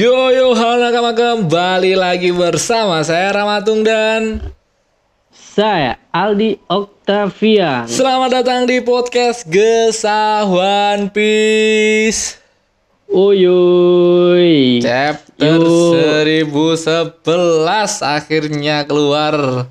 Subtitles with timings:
[0.00, 4.40] Yo yo halo nakama kembali lagi bersama saya Ramatung dan
[5.28, 7.84] Saya Aldi Octavia.
[7.84, 12.40] selamat datang di podcast Gesah One Piece
[13.12, 14.80] Uyuy.
[14.80, 16.48] chapter Yo.
[16.48, 19.68] 1011 akhirnya keluar.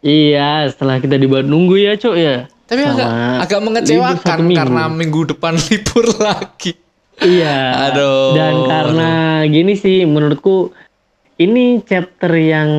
[0.00, 2.48] Iya, setelah kita dibuat nunggu ya, Cuk ya.
[2.64, 6.83] Tapi agak Sama agak mengecewakan karena minggu depan libur lagi.
[7.18, 7.90] Iya.
[7.90, 8.34] Aduh.
[8.34, 9.10] Dan karena
[9.44, 10.74] gini sih menurutku
[11.34, 12.70] ini chapter yang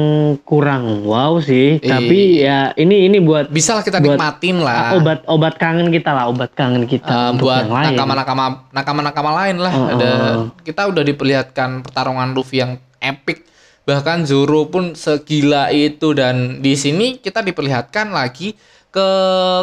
[0.42, 4.96] kurang wow sih, tapi ya ini ini buat Bisa lah kita Buat- nikmatin lah.
[4.96, 9.88] obat obat kangen kita lah, obat kangen kita untuk buat nakama-nakama nakama-nakama lain lah Oh,
[9.92, 10.56] ada oh.
[10.64, 13.44] kita udah diperlihatkan pertarungan Luffy yang epic
[13.84, 18.56] bahkan Zoro pun segila itu dan di sini kita diperlihatkan lagi
[18.88, 19.08] ke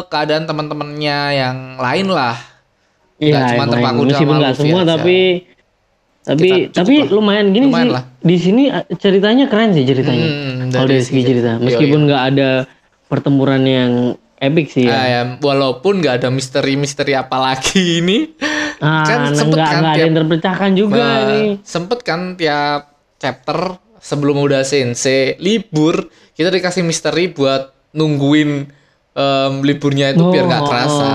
[0.05, 2.37] keadaan teman-temannya yang lain lah
[3.23, 4.89] Iya, Nggak cuma terpaku meskipun nggak semua aja.
[4.93, 5.17] tapi
[6.21, 7.07] tapi tapi lah.
[7.09, 7.93] lumayan gini Lumayan sih.
[7.93, 8.03] lah.
[8.17, 10.23] di sini uh, ceritanya keren sih ceritanya.
[10.25, 11.51] Hmm, kalau dari segi cerita.
[11.57, 12.49] Meskipun nggak ada
[13.05, 13.91] pertempuran yang
[14.37, 14.91] epic sih ya.
[14.93, 18.31] Ah, ya, walaupun nggak ada misteri-misteri apa lagi ini.
[18.79, 22.81] Ah kan nah, sempet kan ada tiap- yang terpecahkan juga Nah, nih sempet kan tiap
[23.15, 23.59] chapter
[23.97, 27.63] sebelum udah sensei libur kita dikasih misteri buat
[27.93, 28.51] nungguin
[29.13, 31.11] em, liburnya itu biar nggak Oh, kerasa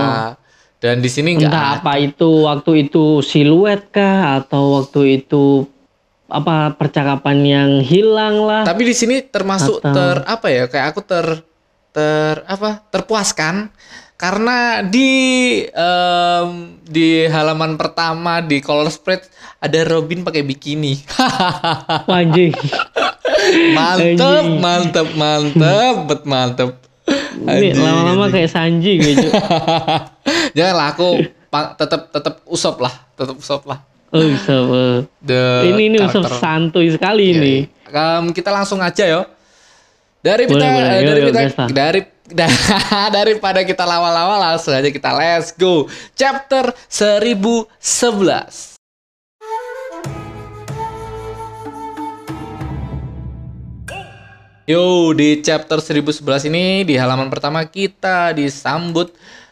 [0.79, 1.77] dan di sini nggak entah ada.
[1.83, 5.67] apa itu waktu itu siluet kah atau waktu itu
[6.31, 8.63] apa percakapan yang hilang lah.
[8.63, 11.25] Tapi di sini termasuk Atau- ter apa ya kayak aku ter
[11.91, 13.75] ter apa terpuaskan.
[14.19, 15.11] Karena di
[15.63, 16.49] em,
[16.83, 19.23] di halaman pertama di color spread
[19.63, 20.99] ada Robin pakai bikini.
[22.07, 22.51] Anjing.
[23.75, 26.69] Mantep mantep mantep bet mantep.
[27.39, 29.27] Ini lama-lama kayak Sanji gitu
[30.59, 31.07] janganlah aku
[31.47, 33.79] pa- tetap tetap usop lah tetap usop lah
[34.09, 34.97] oh bisa eh.
[35.21, 36.35] the ini ini karakter.
[36.35, 37.55] santuy sekali ini
[37.89, 39.25] Em, kita langsung aja yo
[40.19, 40.89] dari Boleh, kita boleh.
[40.91, 41.69] eh, dari yuk, kita lah.
[41.71, 42.01] dari
[43.17, 48.77] daripada kita lawal-lawal langsung aja kita let's go chapter 1011
[54.63, 54.85] Yo,
[55.17, 59.09] di chapter 1011 ini di halaman pertama kita disambut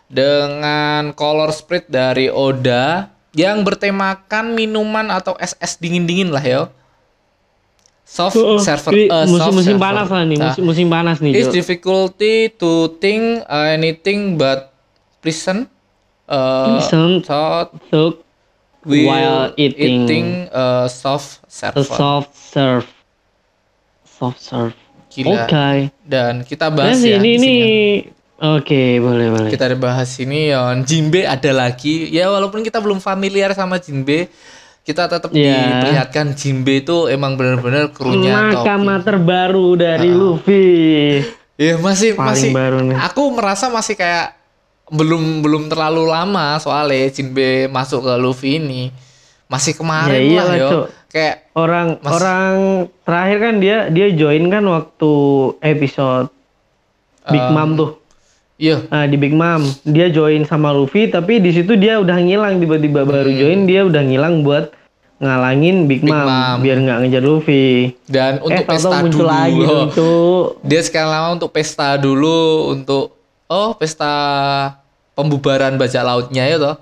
[0.08, 6.64] dengan color spread dari Oda yang bertemakan minuman atau es-es dingin-dingin lah yo.
[8.08, 8.56] Soft oh.
[8.56, 9.84] server, eh, musim, soft musim server.
[9.84, 11.36] panas lah nih, Nah, musim, musim panas nih.
[11.36, 14.72] It's difficulty to think anything but
[15.20, 15.68] prison.
[16.24, 17.20] Uh, Prison.
[17.24, 18.16] thought will
[18.88, 20.48] While eating.
[20.52, 21.84] uh, soft a server.
[21.84, 22.88] soft serve.
[24.08, 24.76] Soft serve.
[25.12, 25.44] Gila.
[25.44, 25.92] Oke.
[26.08, 27.56] Dan kita Nah, bahas sih, ya ini ini
[28.38, 29.50] Oke, boleh boleh.
[29.50, 32.06] Kita bahas ini ya Jinbe ada lagi.
[32.08, 34.30] Ya walaupun kita belum familiar sama Jinbe,
[34.82, 35.58] kita tetap Iya.
[35.82, 38.54] diperlihatkan Jinbe itu emang benar-benar krunya.
[38.54, 40.16] Nakama terbaru dari Ah.
[40.16, 40.66] Luffy.
[41.58, 42.98] Ya masih Paling masih baru nih.
[43.02, 44.38] aku merasa masih kayak
[44.88, 48.94] belum belum terlalu lama soalnya Jinbe masuk ke Luffy ini.
[49.48, 50.70] Masih kemarin Ya lah iyalah, yo.
[51.08, 52.54] Kayak Orang Mas- orang
[53.02, 55.14] terakhir kan dia dia join kan waktu
[55.60, 56.30] episode
[57.26, 57.92] Big Eh, Mom tuh.
[58.58, 62.58] Iya Nah, di Big Mom dia join sama Luffy tapi di situ dia udah ngilang
[62.58, 64.74] tiba-tiba baru join dia udah ngilang buat
[65.18, 66.08] ngalangin Big, Hmm.
[66.08, 66.58] Big Mom, Mom.
[66.60, 67.96] biar nggak ngejar Luffy.
[68.06, 69.26] dan untuk eh, tahu-tahu pesta muncul dulu.
[69.28, 70.46] lagi Cuk.
[70.62, 72.40] Dia sekarang lama untuk pesta dulu
[72.72, 73.06] untuk
[73.48, 74.12] oh pesta
[75.14, 76.78] pembubaran bajak lautnya ya toh.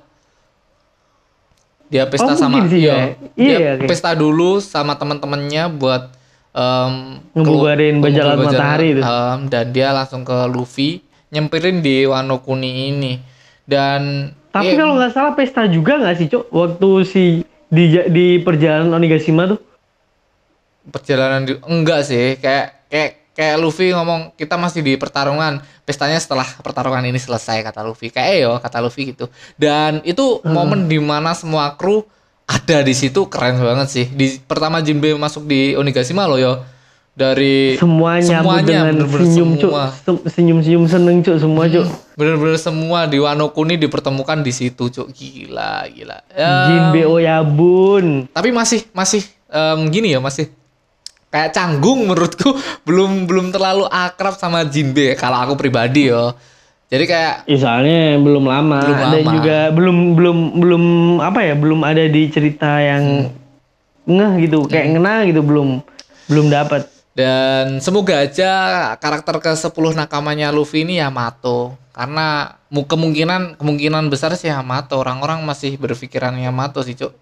[1.86, 3.06] Dia pesta Oh, sama sih iya, ya.
[3.38, 3.86] dia Iya, oke.
[3.86, 6.09] pesta dulu sama teman-temannya buat
[6.52, 9.02] em, Ngebubarin bajak laut matahari itu.
[9.02, 13.13] em, dan dia langsung ke Luffy nyempirin di Wano Kuni ini.
[13.66, 16.47] Dan Tapi eh, kalau nggak salah pesta juga nggak sih, Cuk?
[16.47, 17.24] Waktu si
[17.66, 19.59] di di perjalanan Onigashima tuh.
[20.86, 22.38] perjalanan di, enggak sih.
[22.38, 25.59] Kayak kayak kayak Luffy ngomong kita masih di pertarungan.
[25.81, 28.09] Pestanya setelah pertarungan ini selesai kata Luffy.
[28.09, 29.25] Kayak "Eh, yo kata Luffy gitu.
[29.57, 32.06] Dan itu momen di mana semua kru
[32.45, 34.06] ada di situ keren banget sih.
[34.06, 36.54] Di pertama Jinbe masuk di Onigashima loh yo
[37.15, 38.27] dari Semua nyambut
[38.59, 39.71] semuanya, dengan bener-bener senyum, Cuk.
[39.71, 39.85] semua.
[39.95, 41.88] Se- Senyum-senyum seneng, Cuk, semua, Cuk.
[42.13, 48.27] bener-bener semua di Wano Kuni dipertemukan di situ cuk gila gila Ya, Jinbe Oyabun.
[48.29, 50.47] tapi masih masih em, gini ya masih
[51.27, 52.56] kayak canggung menurutku
[52.88, 56.31] belum belum terlalu akrab sama Jinbe kalau aku pribadi yo
[56.85, 58.79] jadi kayak Ya, soalnya belum lama.
[58.79, 59.31] Belum Dan lama.
[59.33, 60.83] juga belum belum belum
[61.19, 61.53] apa ya?
[61.53, 63.33] Belum ada di cerita yang Hmm.
[64.07, 65.81] ngeh gitu, kayak ngena gitu belum
[66.25, 66.85] belum dapat.
[67.15, 68.51] Dan semoga aja
[69.00, 71.79] karakter ke 10 nakamanya Luffy ini Yamato.
[71.95, 75.00] Karena mu- kemungkinan kemungkinan besar sih Yamato.
[75.00, 77.15] Orang-orang masih berpikiran Yamato sih cuk.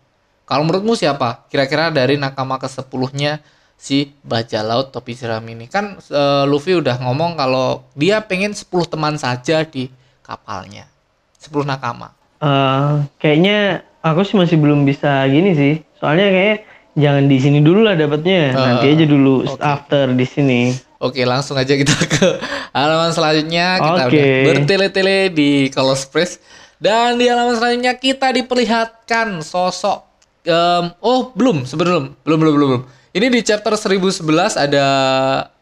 [0.49, 1.45] Kalau menurutmu siapa?
[1.45, 3.37] Kira-kira dari nakama ke sepuluhnya
[3.77, 5.69] si bajak laut topi jeram ini?
[5.69, 9.93] Kan eh, Luffy udah ngomong kalau dia pengen 10 teman saja di
[10.25, 10.89] kapalnya.
[11.37, 12.17] 10 nakama.
[12.41, 15.85] Eh, kayaknya aku sih masih belum bisa gini sih.
[16.01, 16.57] Soalnya kayak
[16.93, 18.53] jangan di sini dulu lah dapatnya.
[18.53, 20.61] Nanti aja dulu after di sini.
[21.03, 22.27] Oke langsung aja kita ke
[22.71, 23.81] halaman selanjutnya.
[23.81, 26.39] Kita udah bertele-tele di Colors Press.
[26.79, 30.03] Dan di halaman selanjutnya kita diperlihatkan sosok
[30.43, 32.83] em, oh belum sebelum belum belum belum belum.
[33.13, 34.87] Ini di chapter 1011 ada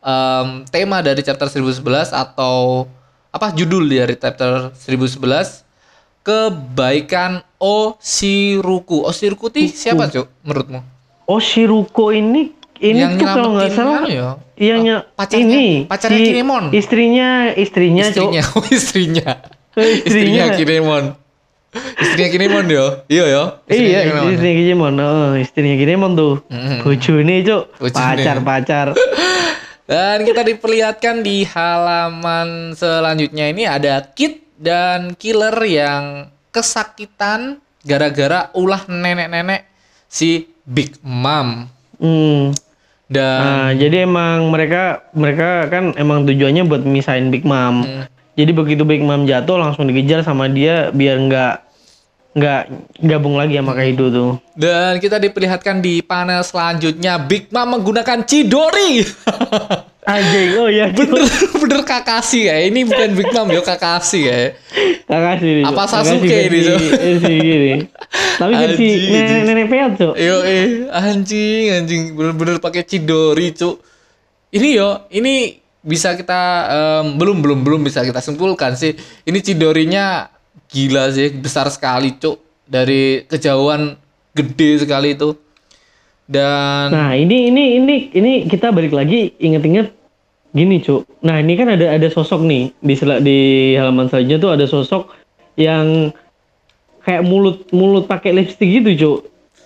[0.02, 2.90] em, tema dari chapter 1011 atau
[3.32, 5.64] apa judul dari chapter 1011
[6.22, 10.91] kebaikan Oshiruku Oshiruku ti siapa cuk menurutmu
[11.32, 14.30] Oh Shiruko ini ini Yang tuh kalau nggak salah anu ya?
[14.60, 16.64] yang Oh, ny- pacarnya- ini pacarnya si Kinemon.
[16.72, 19.30] Istrinya istrinya, istrinya oh, istrinya
[19.78, 20.04] Istrinya.
[20.04, 21.06] istrinya Kinemon
[21.98, 24.94] istrinya Kinemon yo iya yo Iya, istrinya Kinemon.
[25.00, 26.34] Oh, istrinya Kinemon tuh.
[26.84, 27.64] Bojone, Cok.
[27.80, 27.96] Bojone.
[27.96, 28.88] Pacar-pacar.
[29.88, 38.84] dan kita diperlihatkan di halaman selanjutnya ini ada Kid dan Killer yang kesakitan gara-gara ulah
[38.86, 39.68] nenek-nenek
[40.06, 42.50] si Big Mom Hmm.
[43.06, 47.84] dan Nah, jadi emang mereka mereka kan emang tujuannya buat misahin Big Mom.
[47.84, 48.10] Hmm.
[48.34, 51.54] Jadi begitu Big Mom jatuh langsung dikejar sama dia biar nggak
[52.32, 52.62] nggak
[53.04, 54.32] gabung lagi sama Kaido tuh.
[54.56, 59.04] dan kita diperlihatkan di panel selanjutnya Big Mom menggunakan Chidori
[60.02, 61.22] Anjing, oh iya, bener
[61.62, 64.58] bener Kakashi ya ini bukan Big Mom yo Kakashi ya
[65.06, 65.62] Kakashi.
[65.62, 65.84] Apa.
[65.86, 67.72] Sasuke ini, versi- versi gini.
[68.40, 70.14] Tapi versi Anjing, nenek nenek peot, Cok.
[70.16, 73.78] Yo eh anjing anjing bener-bener pakai Chidori cuk.
[74.50, 76.42] Ini yo ini bisa kita
[77.06, 78.98] em, belum belum belum bisa kita simpulkan sih.
[79.22, 80.32] Ini Chidorinya
[80.66, 83.94] gila sih besar sekali cuk dari kejauhan
[84.34, 85.36] gede sekali itu.
[86.26, 89.92] Dan Nah, ini ini ini ini kita balik lagi inget-inget
[90.52, 91.08] gini, Cuk.
[91.22, 93.40] Nah, ini kan ada ada sosok nih di sela- di
[93.76, 95.12] halaman selanjutnya tuh ada sosok
[95.56, 96.12] yang
[97.02, 99.18] kayak mulut mulut pakai lipstick gitu, Cuk.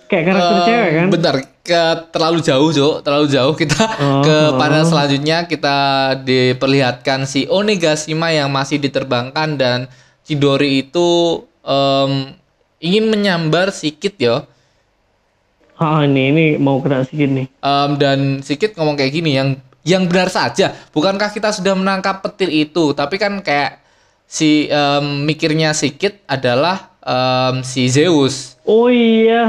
[0.06, 1.06] Kayak karakter em, cewek kan?
[1.10, 1.34] Bentar
[1.66, 1.82] ke
[2.14, 4.54] terlalu jauh cuk terlalu jauh kita Oh, ke oh.
[4.54, 5.76] panel selanjutnya kita
[6.22, 9.78] diperlihatkan si Onigashima yang masih diterbangkan dan
[10.22, 12.38] Chidori itu em,
[12.78, 14.46] ingin menyambar si Kid yo
[15.76, 17.46] Ah, ini ini mau kena sedikit nih.
[17.60, 20.72] Em, dan Sikit ngomong kayak gini yang yang benar saja.
[20.90, 22.96] Bukankah kita sudah menangkap petir itu?
[22.96, 23.84] Tapi kan kayak
[24.24, 28.56] si em, mikirnya Sikit adalah em, si Zeus.
[28.64, 29.46] Oh iya,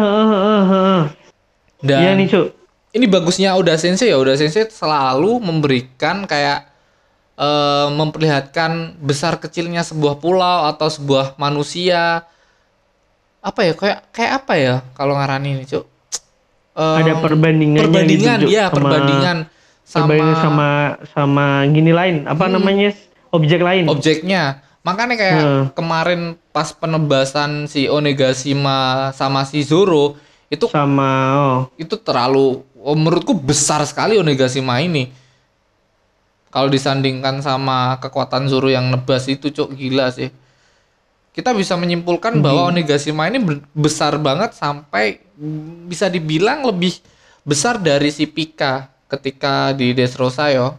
[1.82, 2.46] dan Iya nih, Cuk.
[2.94, 4.18] ini bagusnya Oda Sensei ya.
[4.20, 6.70] Oda Sensei selalu memberikan kayak
[7.40, 12.30] eh, memperlihatkan besar kecilnya sebuah pulau atau sebuah manusia.
[13.42, 13.74] Apa ya?
[13.74, 15.97] Kayak kayak apa ya kalau ngarani ini cuk
[16.78, 19.38] Em, Ada perbandingannya perbandingan gitu, ya sama- perbandingan
[19.82, 20.68] sama, Perbandingan sama
[21.10, 22.94] sama gini lain, apa namanya?
[23.28, 23.90] Objek lain.
[23.90, 25.64] objeknya makanya kayak Hmm.
[25.74, 30.16] kemarin pas penebasan si Onigashima sama si Zoro
[30.48, 35.12] itu sama oh, itu terlalu oh, menurutku besar sekali Onigashima ini.
[36.48, 40.32] Kalau disandingkan sama kekuatan Zoro yang nebas itu cok gila sih.
[41.38, 45.22] Kita bisa menyimpulkan bahwa Onigashima ini be- besar banget sampai
[45.86, 46.98] bisa dibilang lebih
[47.46, 50.74] besar dari si Pika ketika di Dressrosa yo.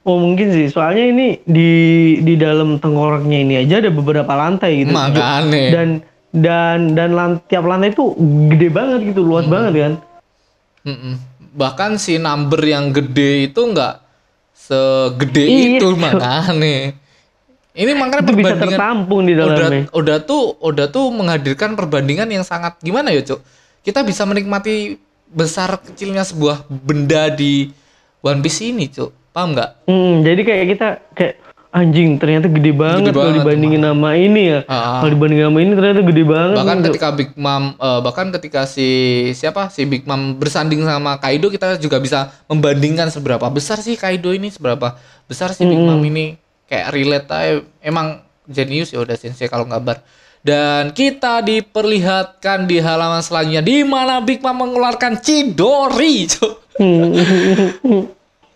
[0.00, 1.72] Oh mungkin sih, soalnya ini di
[2.20, 4.94] di dalam tengkoraknya ini aja ada beberapa lantai gitu.
[4.94, 5.64] Makanya.
[5.74, 5.88] Dan
[6.30, 8.14] dan dan lan- tiap lantai itu
[8.46, 9.54] gede banget gitu, luas Hmm.
[9.58, 9.92] banget kan.
[10.86, 11.14] Mm-mm.
[11.50, 14.04] Bahkan si number yang gede itu enggak
[14.54, 16.94] segede Iya, itu makanya.
[17.74, 19.90] Ini makanya Itu bisa perbandingan tertampung di dalamnya.
[19.90, 23.42] Oda tuh Oda tuh menghadirkan perbandingan yang sangat gimana ya, Cuk?
[23.82, 24.94] Kita bisa menikmati
[25.26, 27.74] besar kecilnya sebuah benda di
[28.22, 29.10] One Piece ini, Cuk.
[29.34, 29.90] Paham nggak?
[29.90, 30.88] Hmm, jadi kayak kita
[31.18, 31.34] kayak
[31.74, 34.60] anjing ternyata gede banget kalau banget, dibandingin sama ini ya.
[34.70, 35.02] Ah.
[35.02, 36.56] Kalau dibandingin sama ini ternyata gede banget.
[36.62, 36.86] Bahkan Cuk.
[36.94, 38.88] ketika Big Mom eh, bahkan ketika si
[39.34, 39.66] siapa?
[39.74, 44.54] Si Big Mom bersanding sama Kaido kita juga bisa membandingkan seberapa besar sih Kaido ini,
[44.54, 44.94] seberapa
[45.26, 46.43] besar sih Big Mom ini.
[46.64, 50.00] Kayak relate aja emang jenius ya udah sensei kalau ngabar.
[50.40, 56.28] Dan kita diperlihatkan di halaman selanjutnya di mana Big Mom mengeluarkan Chidori.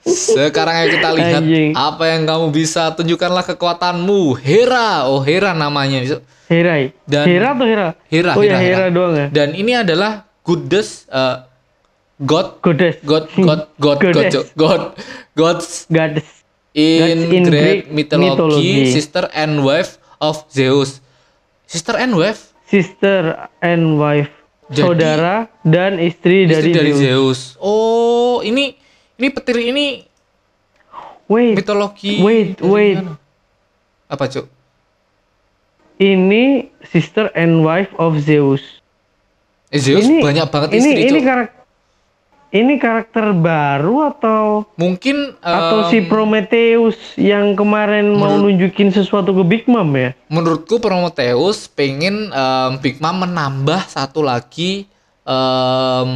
[0.05, 1.73] Sekarang ayo kita lihat Anjing.
[1.73, 4.37] apa yang kamu bisa tunjukkanlah kekuatanmu.
[4.37, 6.01] Hera, oh Hera namanya.
[6.03, 6.21] Cuk.
[6.49, 6.97] Herai.
[7.05, 7.89] Dan- Hera atau Hera?
[8.09, 8.87] Hera, Oh ya Hera, Hera Hera.
[8.89, 9.27] doang ya.
[9.29, 11.45] Dan ini adalah goddess uh,
[12.19, 13.01] God Goddess.
[13.05, 14.25] God God God God.
[14.33, 14.45] Cuk.
[14.57, 14.83] God
[15.33, 16.38] Gods Goddess.
[16.73, 18.93] In, in Greek Greek mythology, mythology.
[18.93, 21.01] sister and wife of Zeus.
[21.65, 22.53] Sister and wife?
[22.65, 24.29] Sister and wife
[24.69, 27.01] Jadi- saudara dan istri, Istri dari, dari Zeus.
[27.01, 27.41] Zeus.
[27.59, 28.77] Oh, ini
[29.17, 30.05] ini petir ini
[31.29, 32.21] Wait, mitologi.
[32.21, 33.01] wait, wait.
[33.01, 33.17] mana?
[34.09, 34.49] Apa, Cuk?
[35.99, 38.63] ini sister and wife of Zeus.
[39.69, 41.27] Eh, Zeus ini banyak banget ini, istri, ini Cuk.
[41.27, 41.58] karakter
[42.49, 49.43] ini karakter baru atau Mungkin atau em, si Prometheus yang kemarin mau nunjukin sesuatu ke
[49.45, 50.17] Big Mom ya?
[50.33, 54.89] menurutku Prometheus pengen em, Big Mom menambah satu lagi
[55.29, 56.11] em,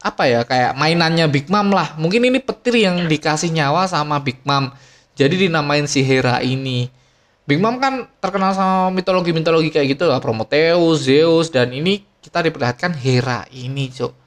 [0.00, 1.92] apa ya kayak mainannya Big Mom lah.
[2.00, 4.72] Mungkin ini petir yang dikasih nyawa sama Big Mom.
[5.12, 6.88] Jadi dinamain si Hera ini.
[7.44, 12.94] Big Mom kan terkenal sama mitologi-mitologi kayak gitu lah, Prometheus, Zeus dan ini kita diperlihatkan
[12.94, 14.19] Hera ini, Cuk.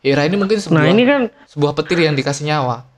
[0.00, 2.88] Hera ini mungkin sebuah Nah ini kan sebuah petir yang dikasih nyawa.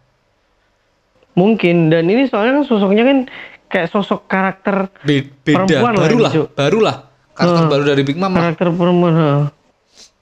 [1.33, 3.19] mungkin dan ini soalnya kan sosoknya kan
[3.67, 6.47] kayak sosok karakter Be- beda, Perempuan lah barulah, Cuk.
[6.53, 6.97] barulah.
[7.33, 7.73] Karakter Hmm.
[7.73, 8.43] baru dari Big Mom lah.
[8.47, 9.13] karakter perempuan.
[9.15, 9.31] ha.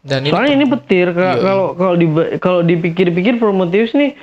[0.01, 1.19] Dan ini Soalnya ini petir Kak.
[1.19, 2.07] Iya, kalau kalau di
[2.39, 4.15] kalau dipikir-pikir Prometheus nih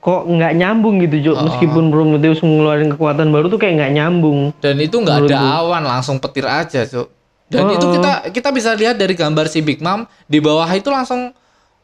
[0.00, 1.36] kok nggak nyambung gitu Cuk.
[1.44, 4.38] Meskipun Prometheus ngeluarin kekuatan baru tuh kayak nggak nyambung.
[4.58, 7.12] Dan itu nggak ada awan, langsung petir aja, Cuk.
[7.46, 10.88] Dan Oh, itu kita kita bisa lihat dari gambar si Big Mom di bawah itu
[10.88, 11.36] langsung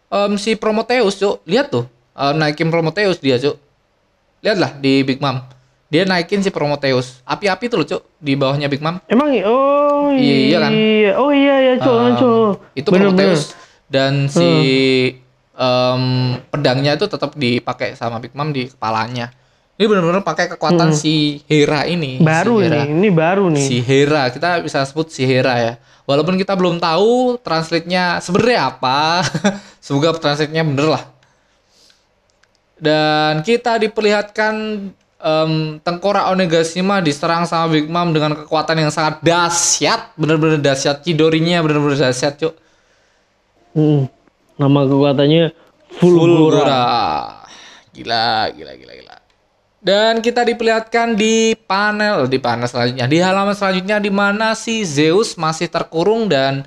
[0.08, 1.40] em, si Prometheus, Cuk.
[1.44, 1.84] Lihat tuh,
[2.14, 3.56] eh, naikin Prometheus dia, Cuk.
[4.38, 5.40] Lihatlah di Big Mom.
[5.88, 7.24] Dia naikin si Prometheus.
[7.24, 9.00] Api-api tuh loh, Cuk, di bawahnya Big Mom.
[9.06, 10.72] Emang oh Iya, iya kan?
[11.16, 12.52] Oh iya ya Cuk, Em, Cuk.
[12.74, 13.42] itu Bener, Prometheus
[13.88, 14.48] dan si
[15.54, 16.02] em,
[16.48, 19.32] pedangnya itu tetap dipakai sama Big Mom di kepalanya.
[19.78, 22.18] Ini benar-benar pakai kekuatan si Hera ini.
[22.18, 22.26] bener.
[22.26, 22.26] Hmm.
[22.26, 22.76] Baru si Hera.
[22.76, 23.62] ini, ini baru nih.
[23.64, 25.72] si Hera kita bisa sebut si Hera ya
[26.08, 29.20] walaupun kita belum tahu translate-nya sebenarnya apa
[29.84, 31.04] semoga translate-nya bener lah
[32.80, 34.54] dan kita diperlihatkan
[35.20, 35.52] em,
[35.84, 42.00] tengkorak Onigashima diserang sama Big Mom dengan kekuatan yang sangat dahsyat bener-bener dahsyat Chidorinya bener-bener
[42.00, 42.56] dahsyat cuk
[43.78, 44.10] Hmm.
[44.58, 45.54] Nama kekuatannya
[46.02, 46.82] Fulgora.
[47.94, 49.07] Gila, gila, gila, gila.
[49.78, 55.38] Dan kita diperlihatkan di panel di panel selanjutnya, di halaman selanjutnya di mana si Zeus
[55.38, 56.66] masih terkurung dan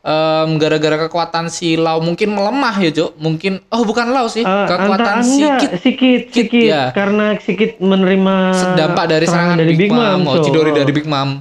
[0.00, 3.14] em, gara-gara kekuatan si Lau mungkin melemah ya, Cuk.
[3.16, 6.66] Mungkin oh bukan Lau sih, Eh, kekuatan Sikit, Kit, Sikit.
[6.66, 6.90] ya.
[6.90, 8.34] Karena Sikit menerima
[8.74, 10.50] dampak dari serangan, Big, Mom, oh, Cuk.
[10.50, 11.38] Chidori dari Big Mom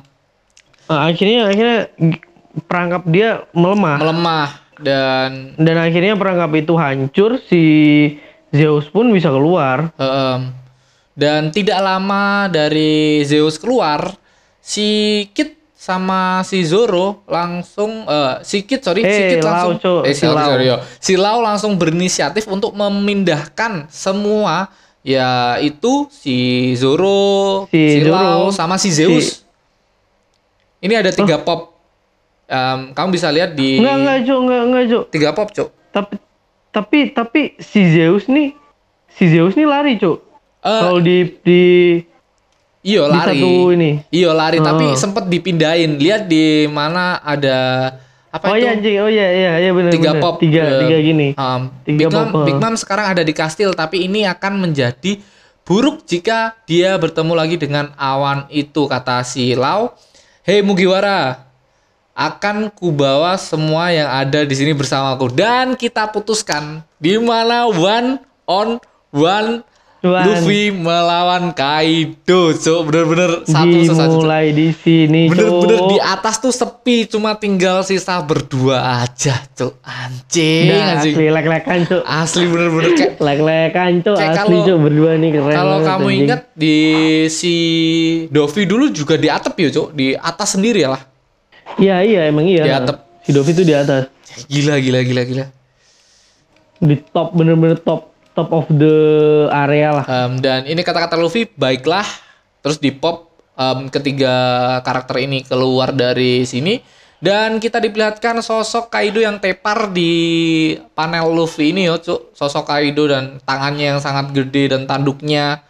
[0.85, 1.89] Ah, akhirnya akhirnya
[2.63, 3.97] perangkap dia melemah.
[3.97, 7.63] melemah dan Dan akhirnya perangkap itu hancur, si
[8.53, 9.89] Zeus pun bisa keluar.
[9.97, 10.53] Em,
[11.17, 14.13] dan tidak lama dari Zeus keluar,
[14.61, 14.85] si
[15.33, 20.11] Kit sama si Zoro langsung eh, si Kit sorry si Eh, Kit Lau, langsung eh
[20.11, 20.37] Si Lau.
[20.45, 20.77] sorry, yo.
[20.97, 24.69] si Lau langsung berinisiatif untuk memindahkan semua
[25.01, 26.37] ya itu si
[26.73, 29.41] Zoro, Si Zoro, Lau sama si Zeus.
[30.77, 31.73] Ini ada tiga pop.
[32.45, 35.03] Em, kamu bisa lihat di Enggak, enggak, Cuk, enggak, enggak, Cuk.
[35.09, 35.69] tiga pop, Cuk.
[35.89, 36.15] Tapi
[36.69, 38.51] tapi tapi si Zeus nih
[39.09, 40.26] si Zeus nih lari, Cuk.
[40.59, 41.63] Eh, Kalau di di
[42.81, 43.39] Iya di lari.
[43.41, 43.91] satu ini.
[44.09, 44.95] Iya lari tapi Oh.
[44.95, 45.99] sempet dipindahin.
[45.99, 47.57] Lihat di mana ada
[48.27, 48.63] apa oh itu?
[48.63, 50.23] iya anjing, oh iya iya iya benar tiga benar.
[50.23, 50.35] pop.
[50.39, 51.27] Tiga eh, tiga gini.
[51.35, 52.61] um, Tiga Big Mom, pop, Big eh.
[52.61, 55.19] Mom sekarang ada di kastil tapi ini akan menjadi
[55.63, 59.91] buruk jika dia bertemu lagi dengan awan itu kata si Lau.
[60.47, 61.43] Hei Mugiwara,
[62.15, 68.15] akan kubawa semua yang ada di sini bersamaku dan kita putuskan di mana one
[68.47, 68.79] on
[69.11, 69.59] one
[70.07, 70.25] One.
[70.25, 72.79] Luffy melawan Kaido, cuk.
[72.87, 73.67] Bener-bener satu.
[73.67, 79.77] Dimulai di sini, Bener-bener di atas tuh sepi, cuma tinggal sisa berdua aja, cuk.
[79.83, 81.15] Anjing, anjing.
[81.15, 82.03] asli lek-lekan, Cuk.
[82.07, 84.17] Asli bener-bener kayak Lek-lekan, Cuk.
[84.17, 84.77] Kayak Asli, Cuk.
[84.87, 86.19] Berdua nih keren kalau kamu anjing.
[86.23, 86.77] ingat di
[87.27, 87.55] si
[88.31, 89.87] Dovi dulu juga di atap ya, cuk.
[89.93, 91.01] Di atas sendiri ya lah.
[91.77, 92.63] Iya, iya, emang iya.
[92.63, 92.97] Di atap.
[93.21, 94.09] Si Dovi tuh di atas.
[94.47, 95.45] Gila, gila, gila, gila.
[96.77, 98.97] Di top, bener-bener top top of the
[99.49, 100.05] area lah.
[100.05, 102.05] Em, dan ini kata-kata Luffy, baiklah.
[102.61, 104.35] Terus di pop em, ketiga
[104.81, 106.77] karakter ini keluar dari sini.
[107.17, 110.13] Dan kita diperlihatkan sosok Kaido yang tepar di
[110.93, 112.37] panel Luffy ini yo, cuk.
[112.37, 115.65] Sosok Kaido dan tangannya yang sangat gede dan tanduknya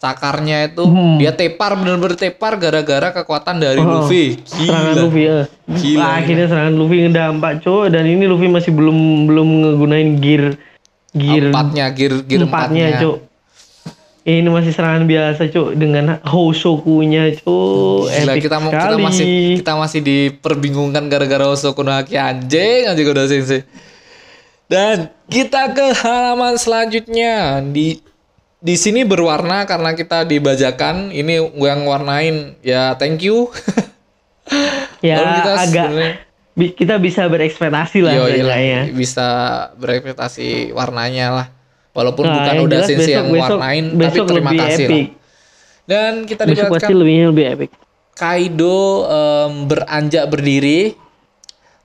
[0.00, 1.14] cakarnya itu Hmm.
[1.14, 4.40] dia tepar bener-bener tepar gara-gara kekuatan dari Oh, Luffy.
[4.42, 5.02] Serangan Gila.
[5.04, 5.38] Luffy, ya.
[5.68, 7.84] Gila, Akhirnya serangan Luffy ngedampak, Cuk.
[7.92, 10.56] Dan ini Luffy masih belum belum ngegunain gear
[11.12, 13.00] gear Empatnya, gear, gear empatnya, empatnya.
[13.00, 13.16] Cuk.
[14.22, 18.06] Ini masih serangan biasa, Cuk, dengan Hosokunya, Cuk.
[18.06, 19.02] Gila, Epic kita mau kita sekali.
[19.02, 19.26] masih
[19.58, 23.66] kita masih diperbingungkan gara-gara Osoku no Haki anjing anjing udah sensei.
[24.70, 27.98] Dan kita ke halaman selanjutnya di
[28.62, 31.10] di sini berwarna karena kita dibajakan.
[31.10, 33.50] Ini yang warnain ya thank you.
[35.02, 36.18] Ya, Lalu kita agak bi-
[36.54, 39.28] kita bisa berekspektasi lah Yo, iya bisa
[39.76, 41.46] berekspektasi warnanya lah.
[41.92, 44.96] Walaupun Nah, bukan udah jelas besok- yang besok- warnain, tapi besok terima lebih kasih epic.
[44.96, 45.08] lah.
[45.82, 47.70] Dan kita Besok pasti lebih lebih epic.
[48.12, 50.96] Kaido em, beranjak berdiri.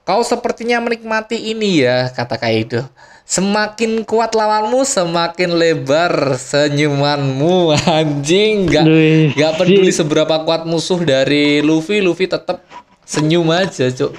[0.02, 2.88] Kau sepertinya menikmati ini ya, kata Kaido.
[3.24, 7.76] Semakin kuat lawanmu, semakin lebar senyumanmu.
[8.00, 12.64] Anjing, Wih, nggak peduli seberapa kuat musuh dari Luffy, Luffy tetap
[13.04, 14.16] senyum aja, cuk.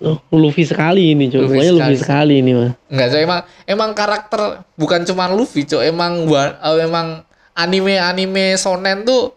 [0.00, 1.42] Oh, Luffy sekali ini, Cuk.
[1.42, 1.96] Luffy Pokoknya Luffy sekali.
[1.98, 2.70] sekali ini, mah.
[2.86, 3.20] Enggak, Cuk.
[3.20, 4.40] Emang emang karakter
[4.72, 5.80] bukan cuma Luffy, cuk.
[5.80, 7.20] Emang eh, emang
[7.52, 9.36] anime-anime shonen tuh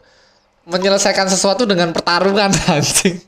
[0.63, 3.19] menyelesaikan sesuatu dengan pertarungan anjing.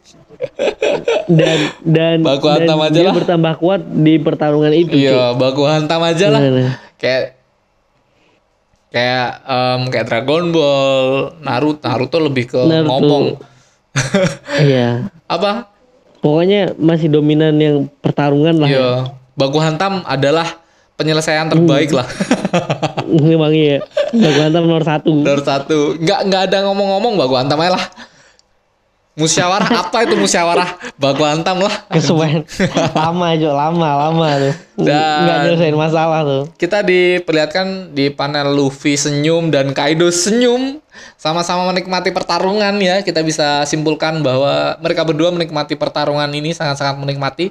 [1.28, 3.14] Dan dan, Baku dan hantam aja dia lah.
[3.14, 4.94] bertambah kuat di pertarungan itu.
[4.96, 6.40] Iya, baku hantam aja lah.
[6.40, 7.38] Nah, Kayak
[8.88, 11.08] kayak em, kayak Dragon Ball,
[11.42, 12.88] Naruto, Naruto lebih ke Naruto.
[12.88, 13.26] ngomong.
[14.58, 15.10] Iya.
[15.36, 15.74] Apa?
[16.20, 18.70] Pokoknya masih dominan yang pertarungan lah.
[18.70, 18.92] Iya,
[19.38, 20.60] baku hantam adalah
[20.98, 22.08] penyelesaian terbaik lah.
[23.30, 23.86] Memang iya.
[24.12, 25.14] Baku hantam nomor satu.
[25.14, 27.86] Nomor satu, nggak nggak ada ngomong-ngomong baku hantam aja lah.
[29.18, 30.78] Musyawarah apa itu musyawarah?
[30.94, 31.74] Baku hantam lah.
[31.90, 32.46] Kesuwen.
[33.02, 33.50] lama, Cuk.
[33.50, 34.54] Lama, lama tuh.
[34.78, 36.44] Dan- Nggak nyelesain masalah tuh.
[36.54, 40.78] Kita diperlihatkan di panel Luffy senyum dan Kaido senyum
[41.18, 43.02] sama-sama menikmati pertarungan ya.
[43.02, 47.50] Kita bisa simpulkan bahwa mereka berdua menikmati pertarungan ini sangat-sangat menikmati.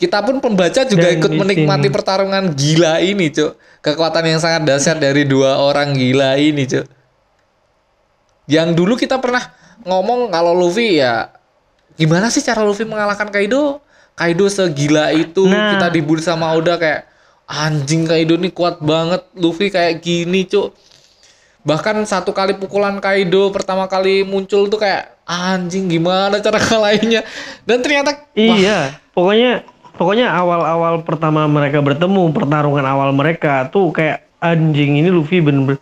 [0.00, 3.52] Kita pun pembaca juga Dan ikut menikmati sini- pertarungan gila ini, Cuk.
[3.84, 6.88] Kekuatan yang sangat dahsyat dari dua orang gila ini, Cuk.
[8.48, 9.44] Yang dulu kita pernah
[9.82, 11.30] ngomong kalau Luffy ya
[11.94, 13.82] gimana sih cara Luffy mengalahkan Kaido?
[14.14, 15.78] Kaido segila itu Nah.
[15.78, 17.06] kita dibully sama Oda kayak
[17.46, 20.74] anjing Kaido nih kuat banget, Luffy kayak gini, Cuk.
[21.62, 27.22] Bahkan satu kali pukulan Kaido pertama kali muncul tuh kayak anjing gimana cara kalahinnya.
[27.62, 28.78] Dan ternyata wah, Iya.
[29.14, 29.62] Pokoknya
[29.94, 35.78] pokoknya awal-awal pertama mereka bertemu, pertarungan awal mereka tuh kayak anjing ini Luffy bener-bener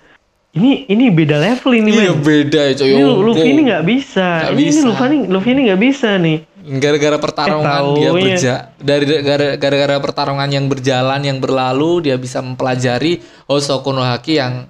[0.56, 2.20] ini ini beda level ini iya men.
[2.20, 2.74] beda ya.
[2.74, 3.52] Ini Ya Luffy ampun.
[3.52, 4.28] ini nggak bisa.
[4.40, 4.86] Nggak ini, ini bisa.
[4.86, 6.38] Luffy ini Luffy ini nggak bisa nih.
[6.66, 8.10] gara-gara pertarungan Eh, dia taunya.
[8.26, 14.34] berja dari gara- gara-gara pertarungan yang berjalan yang berlalu dia bisa mempelajari Hosoku no Haki
[14.34, 14.66] yang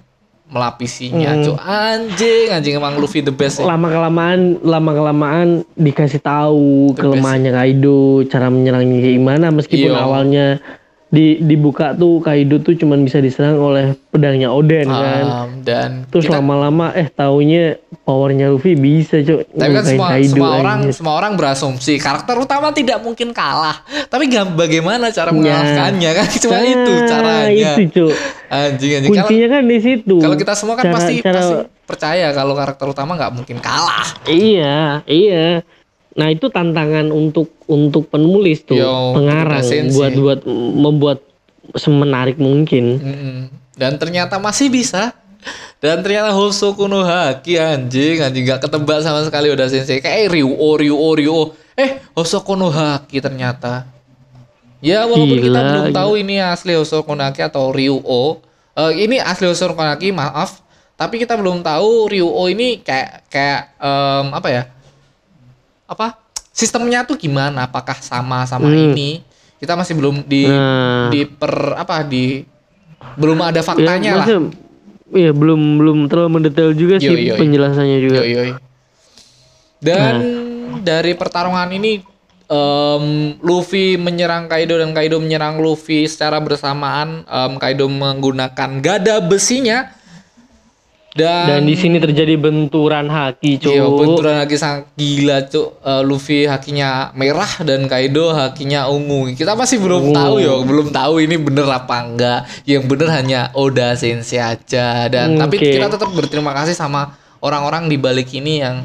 [0.47, 1.43] melapisinya Hmm.
[1.43, 1.57] Cuk.
[1.59, 3.67] anjing anjing emang Luffy the best ya.
[3.67, 9.99] Lama kelamaan lama kelamaan dikasih tahu kelemahannya Kaido, cara menyerangnya gimana meskipun Iya.
[9.99, 10.47] awalnya
[11.17, 15.25] di dibuka tuh Kaido tuh cuman bisa diserang oleh pedangnya Oden kan.
[15.25, 20.31] Um, dan Terus kita- lama-lama eh taunya powernya Luffy bisa cok tapi kan semua Kaido,
[20.31, 20.93] semua orang anjir.
[20.93, 23.81] semua orang berasumsi karakter utama tidak mungkin kalah.
[24.07, 25.35] Tapi gak, bagaimana cara Ya.
[25.35, 26.29] mengalahkannya kan?
[26.43, 27.71] Cuma Nah, itu caranya.
[27.75, 28.13] itu cok.
[28.47, 29.11] Anjing anjing.
[29.11, 30.17] Kuncinya kan di situ.
[30.19, 34.07] kalau kita semua kan Cara- pasti cara- pasti percaya kalau karakter utama nggak mungkin kalah.
[34.27, 35.65] Iya iya
[36.17, 39.61] nah itu tantangan untuk untuk penulis tuh Yo, pengarang
[39.93, 40.41] buat buat
[40.73, 41.19] membuat
[41.77, 43.39] semenarik mungkin Mm-mm.
[43.77, 45.13] Dan ternyata masih bisa.
[45.79, 50.01] Dan ternyata Hosoku no Haki anjing, anjing gak ketebak sama sekali udah sensei.
[50.01, 51.43] Kayak eh, Ryuo, Ryuo, Ryuo.
[51.77, 53.85] Eh, Hosoku no Haki ternyata.
[54.81, 55.97] Ya walaupun kita Gila, belum gila.
[56.01, 58.41] tahu ini asli Hosoku no Haki atau Ryuo.
[58.75, 60.65] Eh, ini asli Hosoku no Haki, maaf.
[60.97, 64.63] Tapi kita belum tahu Ryuo ini kayak kayak em, apa ya?
[65.87, 66.19] Apa?
[66.51, 67.65] Sistemnya tuh gimana?
[67.65, 68.93] Apakah sama sama Hmm.
[68.93, 69.23] ini?
[69.57, 72.45] Kita masih belum di nah di per apa di
[73.17, 74.27] belum ada faktanya ya, lah.
[75.07, 77.35] Iya belum belum terlalu mendetail juga Yo, sih yo, yo.
[77.39, 78.21] penjelasannya juga.
[78.21, 78.51] Yoi, yoi.
[79.79, 80.79] Dan Nah.
[80.83, 82.03] dari pertarungan ini
[82.47, 83.05] em,
[83.41, 87.25] Luffy menyerang Kaido dan Kaido menyerang Luffy secara bersamaan.
[87.25, 89.89] Em, Kaido menggunakan gada besinya
[91.17, 93.73] dan, Dan di sini terjadi benturan haki, cuk.
[93.73, 95.81] Iya, benturan lagi sangat gila, Cuk.
[95.81, 99.33] Eh, Luffy hakinya merah dan Kaido hakinya ungu.
[99.33, 100.15] Kita masih belum Ungu.
[100.15, 102.41] tahu ya, belum tahu ini bener apa enggak.
[102.69, 105.73] Yang bener hanya Oda Sensei aja dan tapi Oke.
[105.81, 108.85] kita tetap berterima kasih sama orang-orang di balik ini yang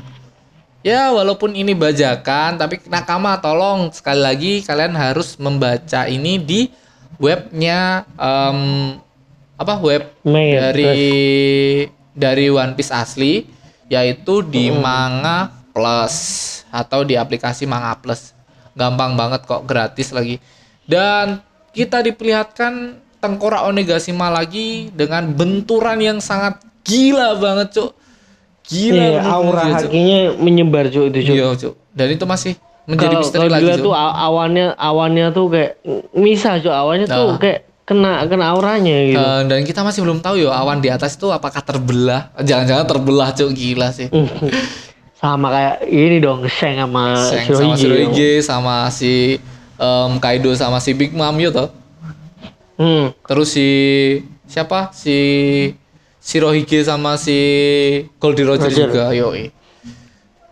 [0.81, 6.61] ya walaupun ini bajakan tapi nakama tolong sekali lagi kalian harus membaca ini di
[7.21, 8.97] webnya em,
[9.61, 11.05] apa web Mei, dari
[12.11, 13.47] dari One Piece asli
[13.87, 14.79] yaitu di Hmm.
[14.79, 15.37] Manga
[15.71, 16.15] Plus
[16.67, 18.35] atau di aplikasi Manga Plus.
[18.71, 20.39] Gampang banget kok gratis lagi.
[20.83, 21.39] Dan
[21.71, 22.73] kita diperlihatkan
[23.17, 27.91] tengkorak Onigashima lagi dengan benturan yang sangat gila banget, Cuk.
[28.63, 29.75] Gila Iya, bener-bener aura Cuk.
[29.77, 31.35] hakinya menyebar, cuk itu, cuk.
[31.35, 31.73] Iya, Cuk.
[31.91, 33.83] Dan itu masih menjadi Kalau misteri kalau lagi, Cuk.
[33.83, 35.71] tuh awannya awannya tuh kayak
[36.13, 36.71] misah, cuk.
[36.73, 37.39] Awannya tuh Nah.
[37.39, 39.19] kayak kena kena auranya gitu.
[39.19, 42.31] Eh, dan kita masih belum tahu ya awan di atas itu apakah terbelah.
[42.39, 43.51] Jangan-jangan terbelah, Cuk.
[43.51, 44.07] Gila sih.
[45.21, 47.77] sama kayak ini dong Shang sama Shang sama Shirohige.
[47.77, 49.37] Shirohige sama si
[49.77, 51.69] em, Kaido sama si Big Mom gitu.
[52.81, 53.13] Hmm.
[53.29, 53.69] Terus si
[54.49, 54.89] siapa?
[54.97, 55.17] Si
[56.21, 57.37] Shirohige sama si
[58.17, 58.89] Goldie Roger, Roger.
[58.89, 59.53] juga, yoi.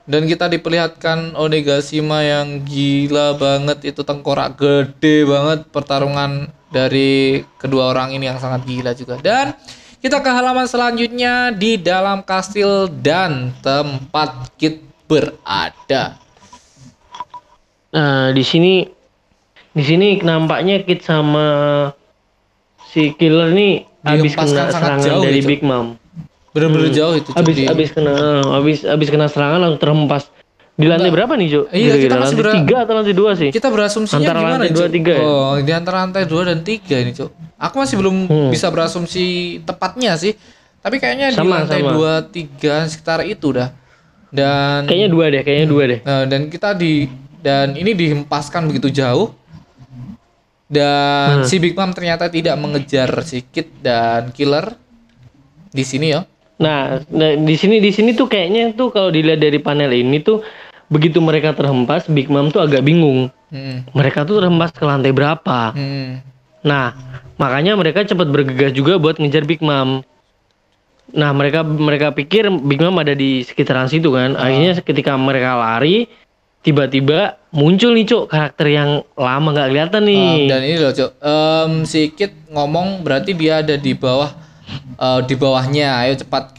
[0.10, 8.14] Dan kita diperlihatkan Onigashima yang gila banget itu tengkorak gede banget pertarungan dari kedua orang
[8.14, 9.18] ini yang sangat gila juga.
[9.20, 9.54] Dan
[10.00, 14.80] kita ke halaman selanjutnya di dalam kastil dan tempat Kit
[15.10, 16.16] berada.
[17.90, 18.86] Nah, di sini
[19.74, 21.46] di sini nampaknya Kid sama
[22.90, 25.50] si Killer nih habis kena serangan jauh dari itu.
[25.50, 25.98] Big Mom.
[26.56, 27.30] Bener-bener jauh itu.
[27.34, 28.16] Habis habis kena
[28.56, 30.32] habis habis kena serangan langsung terhempas.
[30.80, 31.66] Di lantai berapa nih, Cuk?
[31.70, 33.50] Iya, kita masih lantai ber- tiga atau lantai dua sih?
[33.52, 35.22] Kita berasumsinya Antara gimana lantai dua, tiga ya?
[35.22, 37.30] Oh, di antara lantai 2 dan 3 ini, Cuk.
[37.60, 38.48] Aku masih belum Hmm.
[38.48, 39.26] bisa berasumsi
[39.62, 40.40] tepatnya sih.
[40.80, 41.92] Tapi kayaknya di Sama, lantai sama.
[41.92, 43.76] 2 3 sekitar itu dah.
[44.32, 46.00] Dan Kayaknya dua deh, kayaknya dua deh.
[46.00, 49.36] Nah, dan kita di dan ini dihempaskan begitu jauh.
[50.66, 51.44] Dan Hmm.
[51.44, 54.78] si Big Mom ternyata tidak mengejar si Kid dan Killer
[55.68, 56.24] di sini ya.
[56.56, 60.46] Nah, nah, di sini di sini tuh kayaknya tuh kalau dilihat dari panel ini tuh
[60.90, 63.30] begitu mereka terhempas, Big Mom tuh agak bingung.
[63.54, 63.86] Hmm.
[63.94, 65.74] Mereka tuh terhempas ke lantai berapa?
[65.74, 66.22] Hmm.
[66.66, 66.92] Nah,
[67.40, 70.02] makanya mereka cepat bergegas juga buat ngejar Big Mom.
[71.10, 74.38] Nah, mereka mereka pikir Big Mom ada di sekitaran situ kan.
[74.38, 76.06] Akhirnya ketika mereka lari,
[76.62, 80.28] tiba-tiba muncul nih cuk karakter yang lama nggak kelihatan nih.
[80.46, 81.12] Um, dan ini loh, Cok.
[81.18, 84.30] Em, si Kid ngomong berarti dia ada di bawah
[85.00, 86.06] eh, di bawahnya.
[86.06, 86.54] Ayo cepat.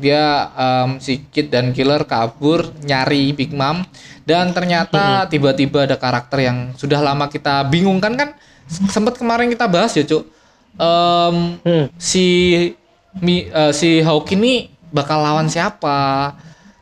[0.00, 3.84] Dia em, si Kid dan Killer kabur nyari Big Mom
[4.24, 8.28] dan ternyata tiba-tiba ada karakter yang sudah lama kita bingungkan kan
[8.70, 10.24] sempat kemarin kita bahas ya, Cuk.
[10.80, 11.60] Hmm.
[11.98, 12.26] si
[13.18, 16.30] Mi, eh, si Hawk ini bakal lawan siapa?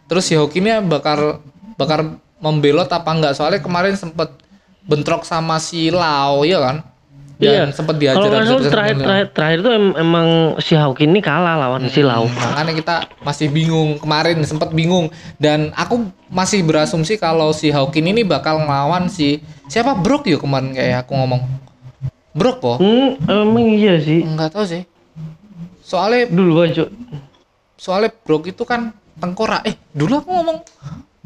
[0.05, 1.41] Terus si Hawk ini bakal
[1.81, 3.33] bakal membelot apa enggak?
[3.33, 4.37] Soalnya kemarin sempet
[4.85, 6.77] bentrok sama si Lau ya kan?
[7.39, 8.19] Dan sempet diajar Iya.
[8.19, 11.87] Kalau nggak salah habis-habisan terakhir, terakhir terakhir tuh em- emang si Hawk ini kalah lawan
[11.87, 12.27] si Lau.
[12.27, 18.23] Makanya kita masih bingung kemarin sempet bingung dan aku masih berasumsi kalau si Hawkin ini
[18.23, 21.43] bakal ngelawan si siapa Brook ya kemarin kayak aku ngomong.
[22.35, 22.73] Brook po?
[22.77, 24.23] Hmm, emang iya sih.
[24.23, 24.83] Enggak tahu sih.
[25.81, 26.89] Soalnya Dulu kan cuk.
[27.75, 29.63] soalnya Brook itu kan tengkorak.
[29.63, 30.59] Eh, dulu aku ngomong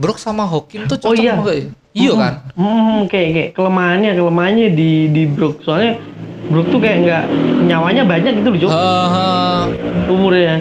[0.03, 1.33] Brook sama Hawkin tuh Oh, cocok iya.
[1.33, 1.67] apa enggak ya?
[1.93, 2.35] Iya kan?
[2.55, 5.63] Hmm, kayak kayak kelemahannya kelemahannya di di Brook.
[5.63, 6.03] Soalnya
[6.45, 7.25] Brook tuh kayak nggak
[7.65, 8.71] nyawanya banyak gitu loh cuk.
[8.73, 9.61] Heeh.
[10.09, 10.57] Umurnya.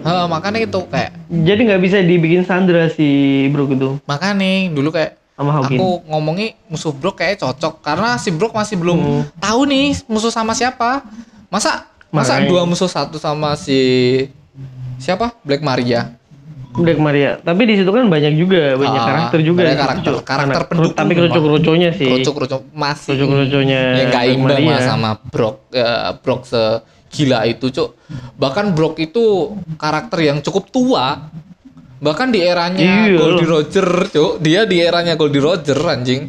[0.00, 3.08] Heeh, makanya itu kayak Jadi nggak bisa dibikin Sandra si
[3.50, 4.38] Brook itu makanya
[4.70, 9.22] dulu kayak sama aku ngomongnya musuh Brook kayak cocok karena si Brook masih belum Hmm.
[9.36, 11.02] tahu nih musuh sama siapa.
[11.48, 12.48] Masa masa Makanya.
[12.48, 13.80] dua musuh satu sama si
[14.96, 15.34] siapa?
[15.42, 16.14] Black Maria.
[16.76, 17.30] Black Maria.
[17.38, 19.60] Tapi di situ kan banyak juga, banyak Ah, karakter juga.
[19.62, 20.12] banyak situ, karakter.
[20.22, 22.06] Karakter Anak- pendukung Tapi kerucuk-kerucuknya sih.
[22.06, 27.96] Kerucuk-kerucuk masih Kerucuk-kerucuknya ya Black imbang lah sama Brock eh, Brock segila itu cuk
[28.34, 29.24] bahkan Brock itu
[29.74, 31.32] karakter yang cukup tua
[31.96, 33.16] bahkan di eranya Iya.
[33.16, 36.28] Goldie Roger cuk dia di eranya Goldie Roger anjing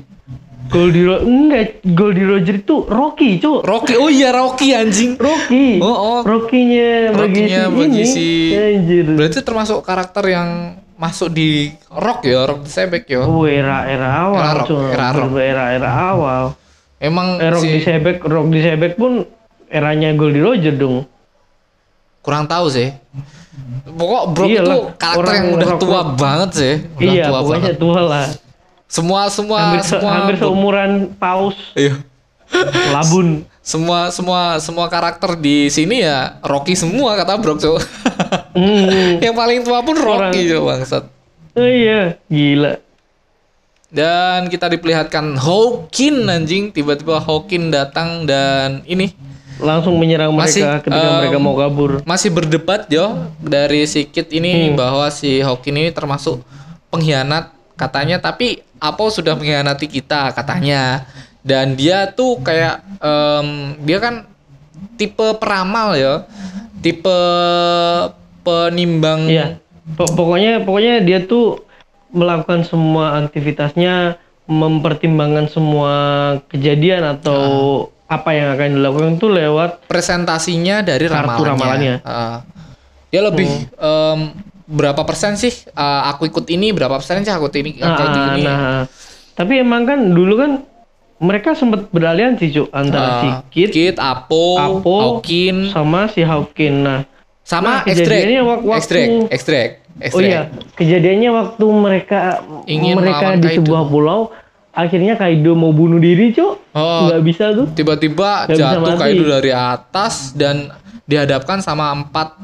[0.67, 3.61] Goldie Ro enggak, Goldie Roger itu Rocky, Cuk.
[3.61, 5.79] Rocky oh iya Rocky anjing Rocky.
[5.79, 6.19] oh, oh.
[6.21, 8.03] Rocky-nya bagi Rocky-nya si bagi ini.
[8.05, 9.05] si- Anjir.
[9.09, 10.49] berarti termasuk karakter yang
[10.93, 15.31] masuk di rock ya rock sebek ya Oh, era era awal, Era rock, era rock.
[15.37, 16.43] Era era awal.
[16.97, 19.21] emang Eh, rock si di Sebek, rock di Sebek pun
[19.67, 21.05] eranya Goldie Roger dong.
[22.19, 22.91] kurang tahu sih
[23.87, 27.39] pokok Brock Iyalah, itu karakter orang yang udah rock- tua banget sih udah iya, tua
[27.39, 27.77] pokoknya banget.
[27.79, 28.27] tua lah.
[28.87, 31.95] Semua semua Hampir, se- semua hampir seumuran Paus iya
[32.89, 33.43] Labun.
[33.59, 37.79] semua semua semua karakter di sini ya Rocky semua kata Brock cok
[38.51, 39.19] Hmm.
[39.23, 41.03] yang paling tua pun Rocky cok bangsat
[41.53, 42.77] Oh iya, gila.
[43.87, 49.11] dan kita diperlihatkan Hawkin anjing tiba-tiba Hawkin datang dan ini
[49.57, 51.91] Langsung menyerang Masih, mereka ketika em, mereka mau kabur.
[52.03, 54.77] masih berdebat jo dari si Kid ini Hmm.
[54.77, 56.45] bahwa si Hawkin ini termasuk
[56.87, 61.07] pengkhianat katanya tapi Apo sudah mengkhianati kita katanya
[61.41, 63.47] dan dia tuh kayak em,
[63.81, 64.27] dia kan
[64.93, 66.25] tipe peramal ya
[66.77, 67.17] tipe
[68.41, 69.57] penimbang Iya.
[69.89, 71.63] Po- pokoknya pokoknya dia tuh
[72.09, 75.93] melakukan semua aktivitasnya mempertimbangkan semua
[76.47, 77.41] kejadian atau
[78.03, 78.15] Ah.
[78.15, 81.49] apa yang akan dilakukan tuh lewat presentasinya dari Kartu ramalannya.
[81.49, 81.95] ramalannya.
[82.01, 82.37] Heeh.
[83.07, 84.19] dia lebih em,
[84.67, 88.11] berapa persen sih eh, aku ikut ini berapa persen sih aku ikut ini aku ikut
[88.13, 88.83] nah, ini nah.
[89.31, 90.51] tapi emang kan dulu kan
[91.17, 96.85] mereka sempat beraliansi cu antara Eh, si Kid Kid, Apo, Apo, Hawkin, sama si Hawkin.
[96.85, 97.01] Nah,
[97.41, 100.13] Sama Nah, ekstrak, kejadiannya wak- waktu- ekstrak, ekstrak, ekstrak.
[100.13, 100.41] Oh iya,
[100.75, 102.19] kejadiannya waktu mereka
[102.67, 103.57] Ingin mereka di Kaido.
[103.63, 104.29] sebuah pulau,
[104.69, 106.53] akhirnya Kaido mau bunuh diri, Cuk.
[106.75, 107.07] Oh.
[107.07, 107.65] Nggak bisa tuh.
[107.71, 108.93] tiba-tiba jatuh.
[108.93, 110.69] Kaido dari atas dan
[111.07, 112.35] dihadapkan sama empat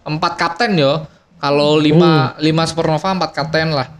[0.00, 1.04] empat kapten yo.
[1.44, 1.84] Kalau Hmm.
[1.84, 3.92] lima lima supernova empat kapten lah.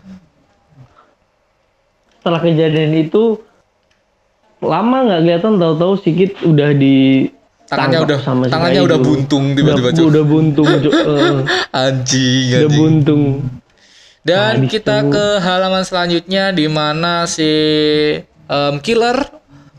[2.17, 3.37] Setelah kejadian itu
[4.65, 7.29] lama nggak kelihatan tahu-tahu sikit udah di
[7.65, 10.69] Tangannya udah sama tangannya udah buntung tiba-tiba udah, udah buntung.
[10.85, 11.41] Eh,
[11.75, 12.73] Anjing, udah anjing.
[12.73, 13.23] buntung
[14.21, 17.45] Dan Habis kita itu- ke halaman selanjutnya di mana si
[18.25, 19.21] em, killer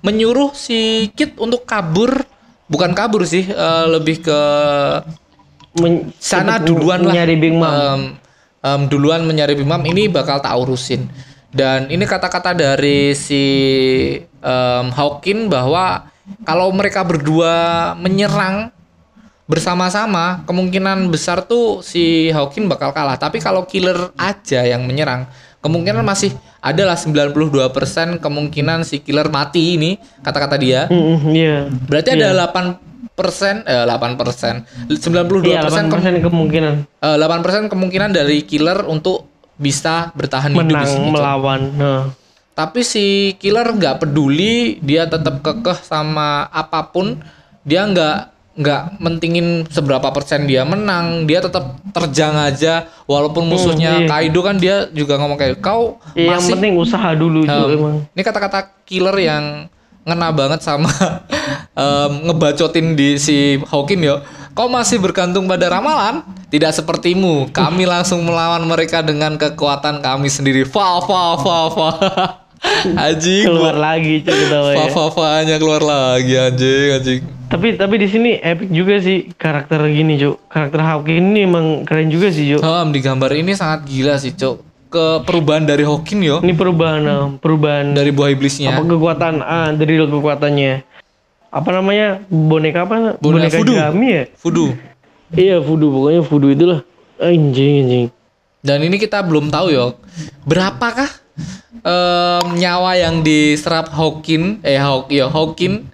[0.01, 2.25] menyuruh si Kid untuk kabur.
[2.65, 4.39] Bukan kabur sih, eh, lebih ke
[5.81, 7.13] Men- sana duluan lah.
[7.19, 8.01] nyari Big Mom Em,
[8.63, 11.07] em, duluan mencari Big Mom ini bakal tak urusin.
[11.55, 13.43] Dan ini kata-kata dari si
[14.21, 16.07] em, Hawkin bahwa
[16.43, 18.71] kalau mereka berdua menyerang
[19.45, 23.15] bersama-sama kemungkinan besar tuh si Hawkin bakal kalah.
[23.15, 25.29] Tapi kalau killer aja yang menyerang
[25.61, 30.89] kemungkinan masih adalah 92% kemungkinan si killer mati ini kata-kata dia.
[30.89, 36.73] Mm, mm, iya Berarti ada 8 persen, eh 8 persen, 92 iya persen, 8% kemungkinan
[36.99, 41.09] 8 persen kemungkinan dari killer untuk bisa bertahan hidup di menang sini.
[41.15, 42.03] Melawan nah.
[42.55, 47.19] Tapi si killer nggak peduli, dia tetap kekeh sama apa pun,
[47.67, 54.07] dia nggak nggak mentingin seberapa persen dia menang, dia tetap terjang aja, walaupun musuhnya iya.
[54.07, 57.75] Kaido kan dia juga ngomong kayak kau Iya, yang masih penting usaha dulu Cuk, Em,
[57.75, 59.43] emang ini kata-kata killer yang
[60.05, 60.87] ngena banget sama
[61.73, 64.21] em, ngebacotin di si Hawkin yo.
[64.55, 66.23] Kau masih bergantung pada ramalan?
[66.47, 67.51] Tidak sepertimu.
[67.51, 70.63] Kami langsung melawan mereka dengan kekuatan kami sendiri.
[70.63, 71.89] Fa fa fa fa.
[72.97, 73.45] Anjing.
[73.45, 74.89] keluar lagi Cuk, ketawa Fa ya.
[74.89, 77.21] fa fa nya keluar lagi anjing anjing.
[77.45, 80.49] Tapi tapi di sini epic juga sih karakter gini, Cuk.
[80.49, 82.65] Karakter Hawking ini emang keren juga sih, Cuk.
[82.65, 84.74] Em, di gambar ini sangat gila sih, Cok.
[84.87, 88.77] Ke perubahan dari Hawkin yo, Ini perubahan eh, perubahan dari buah iblisnya.
[88.77, 90.73] apa kekuatan ah dari kekuatannya.
[91.51, 92.19] Apa namanya?
[92.27, 93.17] Boneka apa?
[93.19, 93.75] Boneka voodoo.
[93.75, 94.23] Jerami ya?
[94.39, 94.69] Voodoo.
[95.33, 96.79] Iya, voodoo pokoknya voodoo itulah.
[97.17, 98.07] Anjing, anjing.
[98.59, 99.93] Dan ini kita belum tahu yo
[100.41, 101.05] berapakah
[101.85, 105.85] em, nyawa yang diserap Hawkin eh Hawk ya Hawkin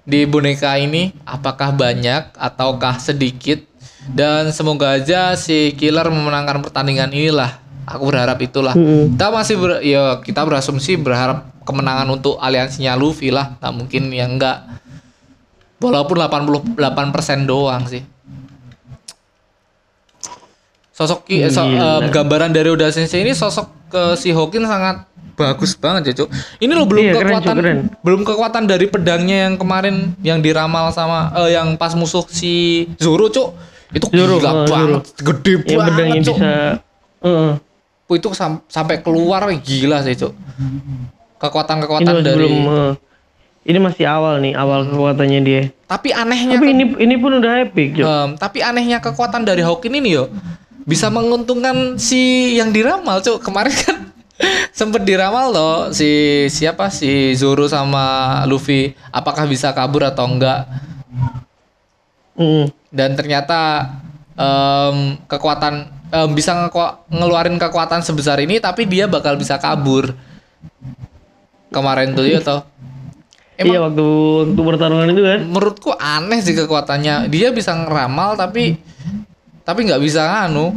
[0.00, 3.60] di boneka ini apakah banyak ataukah sedikit
[4.08, 9.14] dan semoga aja si killer memenangkan pertandingan inilah aku berharap itulah Mm-mm.
[9.14, 14.34] kita masih ber, ya kita berasumsi berharap kemenangan untuk aliansinya Luffy lah nggak mungkin yang
[14.34, 14.66] enggak
[15.78, 16.74] walaupun 88%
[17.44, 18.02] doang sih
[20.90, 22.08] sosok ki- eh, so- Gila.
[22.08, 25.04] gambaran dari Oda Sensei ini sosok ke si Hawkin sangat
[25.36, 27.78] bagus banget ya cuk ini lo belum Iya, keren, Cuk, kekuatan keren.
[28.00, 33.28] belum kekuatan dari pedangnya yang kemarin yang diramal sama eh, yang pas musuh si Zoro
[33.28, 33.52] cuk
[33.92, 36.80] itu Zoro, gila eh, banget gede Yang banget cuk bisa
[37.18, 37.52] Heeh.
[38.08, 41.02] Itu sam- sampai keluar wih, gila sih cuk ini
[41.36, 42.92] kekuatan-kekuatan dari belum eh,
[43.66, 45.62] ini masih awal nih, awal kekuatannya dia.
[45.84, 48.06] tapi anehnya Tapi ini ini pun udah epic, Cuk.
[48.06, 50.30] Em, tapi anehnya kekuatan dari Hawkin ini yo
[50.82, 54.06] bisa menguntungkan si yang diramal cuk kemarin kan
[54.70, 56.06] sempet diramal loh si
[56.46, 58.06] siapa si Zoro sama
[58.44, 60.62] Luffy apakah bisa kabur atau enggak
[62.36, 62.68] Mm-mm.
[62.92, 63.90] dan ternyata
[64.32, 66.70] em, kekuatan em, bisa
[67.08, 70.12] ngeluarin kekuatan sebesar ini tapi dia bakal bisa kabur
[71.68, 72.62] kemarin tuh ya toh
[73.56, 74.06] emang Iya waktu
[74.46, 75.40] waktu pertarungan itu kan.
[75.44, 78.76] menurutku aneh sih kekuatannya dia bisa ngeramal tapi
[79.62, 80.76] tapi nggak bisa anu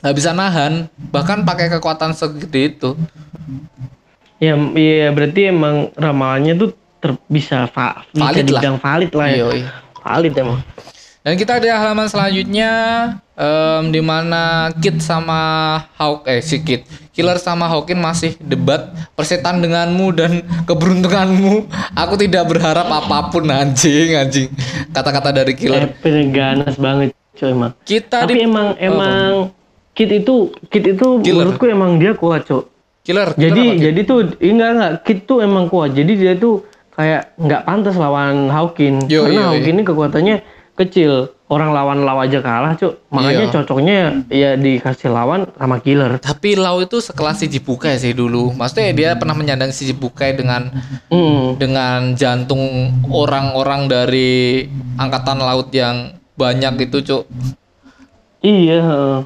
[0.00, 2.92] nggak bisa nahan bahkan pakai kekuatan segede itu
[4.38, 8.58] Ya, iya berarti emang ramalannya tuh ter, bisa bisa Valid lah.
[8.58, 9.38] dibilang valid lah ya.
[9.38, 9.60] Yoi.
[10.02, 10.58] Valid emang.
[11.22, 12.70] dan kita ada halaman selanjutnya
[13.42, 15.40] em, di mana Kid sama
[15.98, 21.66] Hawk eh si Kid Killer sama Hawkin masih debat persetan denganmu dan keberuntunganmu
[21.98, 24.48] aku tidak berharap apa pun anjing anjing
[24.94, 27.72] kata-kata dari Killer Epic ganas banget coy emang.
[27.82, 29.50] kita Tapi di emang emang
[29.92, 31.44] Kit itu Kit itu Killer.
[31.44, 32.64] menurutku emang dia kuat cok.
[33.02, 35.92] Killer, Killer Jadi jadi tuh enggak enggak Kit tuh emang kuat.
[35.92, 39.50] Jadi dia tuh kayak nggak pantas lawan Hawkin Yo, karena yo, yo.
[39.56, 40.36] Hawkin ini kekuatannya
[40.74, 41.30] kecil.
[41.46, 43.12] Orang lawan lawan aja kalah cok.
[43.12, 43.52] Makanya Iya.
[43.52, 43.96] cocoknya
[44.32, 46.16] ya dikasih lawan sama Killer.
[46.16, 48.56] Tapi Lau itu sekelas si Jibukai sih dulu.
[48.56, 50.72] Maksudnya dia pernah menyandang si Jibukai dengan
[51.12, 51.60] Hmm.
[51.60, 54.64] dengan jantung orang-orang dari
[54.96, 57.22] angkatan laut yang banyak itu, Cuk.
[58.40, 58.80] Iya.
[58.80, 59.18] heeh.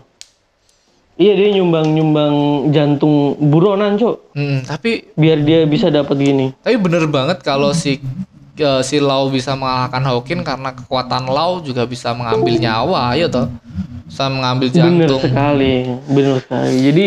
[1.16, 2.34] Iya dia nyumbang nyumbang
[2.70, 4.36] jantung buronan cok.
[4.36, 6.52] Hmm, tapi Biar dia bisa dapat gini.
[6.60, 8.02] tapi bener banget kalau si
[8.56, 13.46] eh, si Lau bisa mengalahkan Hawkin karena kekuatan Lau juga bisa mengambil nyawa, ayo toh.
[14.06, 15.22] Bisa mengambil Bener jantung.
[15.22, 15.74] sekali,
[16.08, 16.74] bener sekali.
[16.80, 17.06] Jadi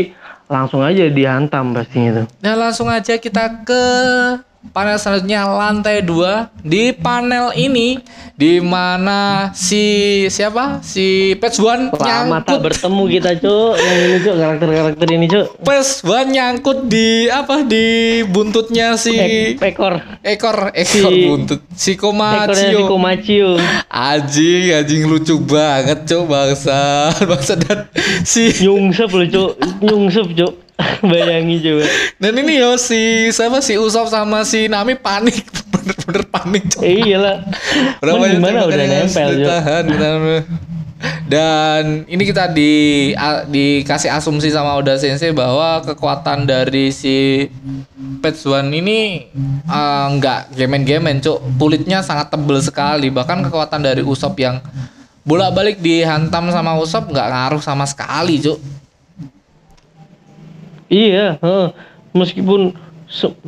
[0.50, 2.26] langsung aja dihantam pastinya tuh.
[2.42, 3.84] Nah langsung aja kita ke
[4.69, 7.95] panel selanjutnya lantai 2 di panel ini
[8.34, 9.84] di mana si
[10.26, 10.80] siapa?
[10.80, 12.00] Si Patch One Lama
[12.39, 12.60] tak nyangkut.
[12.62, 15.45] bertemu kita cuk, yang ini cuk karakter-karakter ini cuk.
[15.60, 17.63] Patch One nyangkut di apa?
[17.63, 17.86] Di
[18.26, 21.60] buntutnya si Ek- ekor, ekor ekor Si- buntut.
[21.72, 23.50] Si ekornya si Komacio Komacio.
[23.89, 26.80] anjing anjing lucu banget cok bangsa
[27.30, 27.88] bangsa dan
[28.24, 30.54] si Nyungsep loh cuk, nyungsep cuk.
[31.12, 31.86] Bayangi coba.
[32.20, 33.60] dan ini yo si siapa?
[33.60, 35.44] Si Usop sama si Nami panik.
[35.76, 36.82] Bener-bener panik cok.
[36.84, 37.44] Eh, iyalah.
[38.00, 39.86] Berapa gimana udah nempel ditahan,
[41.32, 42.72] dan ini kita di
[43.15, 47.48] a- dikasih asumsi sama Oda Sensei bahwa kekuatan dari si
[48.20, 49.32] Pets One ini
[49.63, 53.08] eh, nggak gemen-gemen cuk kulitnya sangat tebel sekali.
[53.08, 54.60] Bahkan kekuatan dari Usop yang
[55.24, 58.60] bolak-balik dihantam sama Usop nggak ngaruh sama sekali cuk
[60.89, 61.67] Iya, heeh.
[62.17, 62.73] meskipun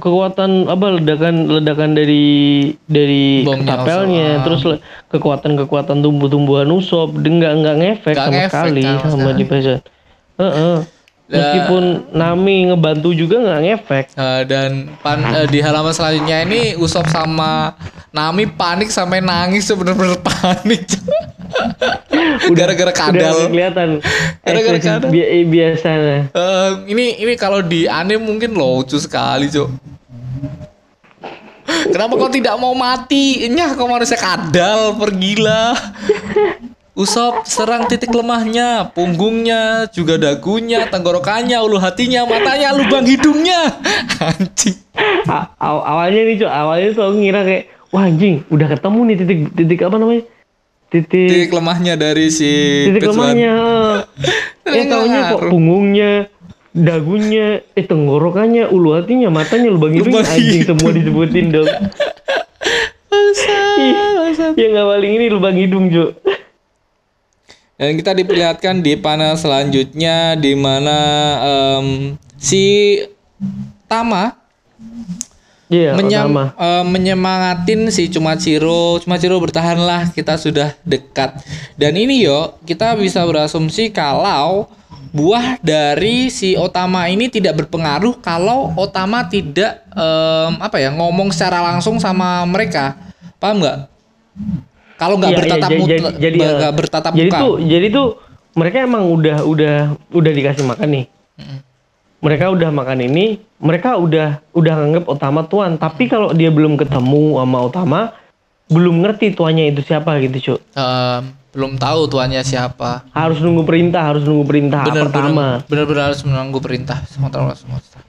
[0.02, 2.26] kekuatan apa ledakan ledakan dari
[2.90, 4.44] dari ketapelnya, Usop, ah.
[4.46, 4.82] terus le-
[5.14, 9.80] kekuatan-kekuatan tumbuh-tumbuhan usop, dia nggak nggak ngefek sama ngefek sekali sama di Pezan.
[11.32, 14.06] Meskipun Nami ngebantu juga nggak ngefek.
[14.12, 17.72] Eh, dan pan, eh, di halaman selanjutnya ini Usop sama
[18.10, 21.04] Nami panik sampai nangis tuh bener-bener panik Cuk.
[22.52, 23.90] gara-gara kadal Udah kelihatan.
[24.42, 25.10] Gara-gara kadal.
[25.10, 26.28] bi- biasanya.
[26.30, 29.70] Eh, ini ini kalau di anime mungkin lucu sekali, Cok.
[31.88, 33.48] Kenapa kau tidak mau mati?
[33.48, 35.72] Nyah kau manusia kadal, pergilah.
[36.92, 43.80] Usop serang titik lemahnya, punggungnya, juga dagunya, tenggorokannya, ulu hatinya, matanya, lubang hidungnya.
[44.22, 44.76] Anjing.
[45.24, 49.16] A- aw- awalnya nih cok, awalnya tuh aku ngira kayak wah anjing, udah ketemu nih
[49.18, 50.24] titik titik apa namanya?
[50.88, 52.52] Titik Titik lemahnya dari si
[52.86, 53.16] titik One.
[53.16, 53.54] lemahnya.
[54.72, 56.12] Eh taunya kok punggungnya,
[56.70, 60.78] dagunya, eh tenggorokannya, ulu hatinya, matanya, lubang hidungnya Lubang anjing hidung.
[60.78, 61.68] semua disebutin dong.
[63.12, 64.56] Bangsat.
[64.56, 66.10] Yang nggak paling ini lubang hidung cok.
[67.82, 71.00] Dan kita diperlihatkan di panel selanjutnya di mana
[71.42, 72.94] em, si
[73.90, 74.38] Tama
[75.66, 76.46] Iya, menyam- sama.
[76.54, 79.00] eh, menyemangatin si Cumaciro.
[79.00, 81.42] Cumaciro bertahanlah, kita sudah dekat.
[81.74, 84.68] Dan ini yo, kita bisa berasumsi kalau
[85.10, 91.64] buah dari si Otama ini tidak berpengaruh kalau Otama tidak em, apa ya ngomong secara
[91.66, 93.00] langsung sama mereka.
[93.40, 93.78] Paham nggak?
[95.02, 97.42] Kalau nggak iya, bertatap jadi- muka, jadi- jadi, nggak eh, bertatap jadi muka.
[97.42, 98.08] tuh jadi tuh
[98.52, 99.76] mereka emang udah udah
[100.12, 101.06] udah dikasih makan nih
[102.22, 103.26] mereka udah makan ini
[103.58, 108.00] mereka udah udah nganggap utama tuan tapi kalau dia belum ketemu sama utama
[108.70, 113.10] belum ngerti tuannya itu siapa gitu cuk Em, belum tahu tuannya siapa.
[113.12, 118.00] harus nunggu perintah harus nunggu perintah Bener pertama benar-benar harus menunggu perintah semua semesta.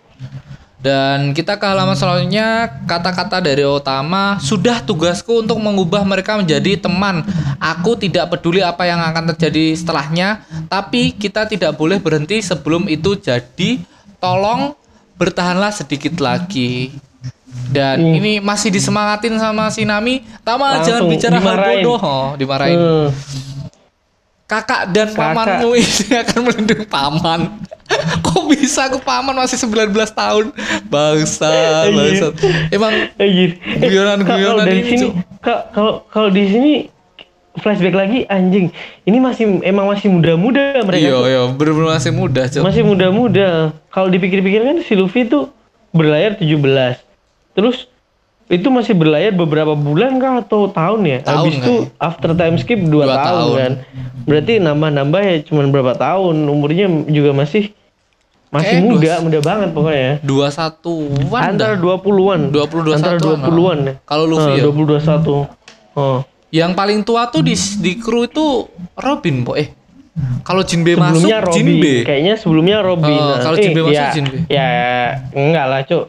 [0.82, 7.22] Dan kita ke halaman selanjutnya kata-kata dari Otama sudah tugasku untuk mengubah mereka menjadi teman.
[7.62, 13.14] Aku tidak peduli apa yang akan terjadi setelahnya, tapi kita tidak boleh berhenti sebelum itu
[13.14, 13.78] jadi.
[14.18, 14.74] Tolong
[15.14, 16.90] bertahanlah sedikit lagi.
[17.70, 18.18] Dan Hmm.
[18.18, 20.24] ini masih disemangatin sama si Nami.
[20.42, 22.78] Tama jangan Langsung bicara hal bodoh, oh, dimarahin.
[22.80, 23.08] Hmm.
[24.52, 25.32] Kakak dan Kakak.
[25.32, 27.40] pamanmu ini akan melindungi paman.
[28.24, 30.44] Kok bisa aku paman masih 19 tahun?
[30.86, 31.88] Bangsa, Iya.
[31.90, 32.26] bangsa.
[32.68, 32.92] Emang.
[33.16, 35.06] Eh, Guyonan-guyonan kalau dari ini, sini
[35.40, 36.72] kalau kalau di sini
[37.54, 38.72] flashback lagi anjing
[39.04, 42.64] ini masih emang masih muda-muda mereka iya iya bener-bener masih muda, Cok.
[42.64, 43.48] Masih muda-muda.
[43.88, 45.52] Kalau dipikir-pikir kan si Luffy tuh
[45.90, 46.96] berlayar 17.
[47.52, 47.91] Terus
[48.48, 51.18] itu masih berlayar beberapa bulan kah atau tahun ya?
[51.22, 53.52] Tahun, Habis itu after time skip 2 Dua tahun, tahun.
[53.56, 53.72] kan.
[54.22, 56.36] Berarti nambah-nambah ya cuman berapa tahun.
[56.46, 57.72] Umurnya juga masih
[58.52, 60.10] masih Kayak muda, muda banget pokoknya.
[60.20, 61.96] 21-an Antara dah.
[61.96, 62.40] 20-an.
[62.52, 63.40] 20 Antara 21-an.
[63.48, 63.94] 20-an ya.
[64.04, 64.64] Kalau Luffy Ah, ya.
[64.68, 65.96] 20 21.
[65.96, 66.18] Oh.
[66.52, 69.56] Yang paling tua tuh di di kru itu Robin, po.
[69.56, 69.72] Eh.
[70.44, 71.56] Kalau Jinbe masuk, Sebelumnya Robin.
[71.56, 71.94] Jinbe.
[72.04, 73.16] Kayaknya sebelumnya Robin.
[73.16, 74.36] Nah, kalau eh, Jinbe masuk, ya, Jinbe.
[74.52, 74.68] Ya,
[75.32, 76.04] enggak lah, Cuk.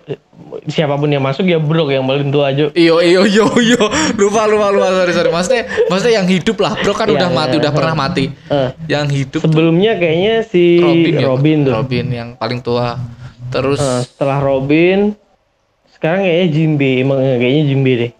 [0.64, 2.72] Siapa pun yang masuk ya Brok yang paling tua, Cuk.
[2.74, 3.82] Iyo iyo iyo iyo
[4.16, 7.51] lupa lupa lupa sorry sorry maksudnya maksudnya yang hidup lah bro kan Iya, udah mati
[7.51, 7.78] iya, udah iya.
[7.78, 8.70] pernah mati Eh.
[8.88, 11.74] yang hidup Sebelumnya kayaknya si Robin Robin, ya tuh.
[11.76, 12.97] Robin yang paling tua
[13.49, 15.14] terus Eh, setelah Robin,
[15.91, 16.89] sekarang kayaknya Jinbe.
[16.99, 18.12] Emang eh, kayaknya Jinbe deh.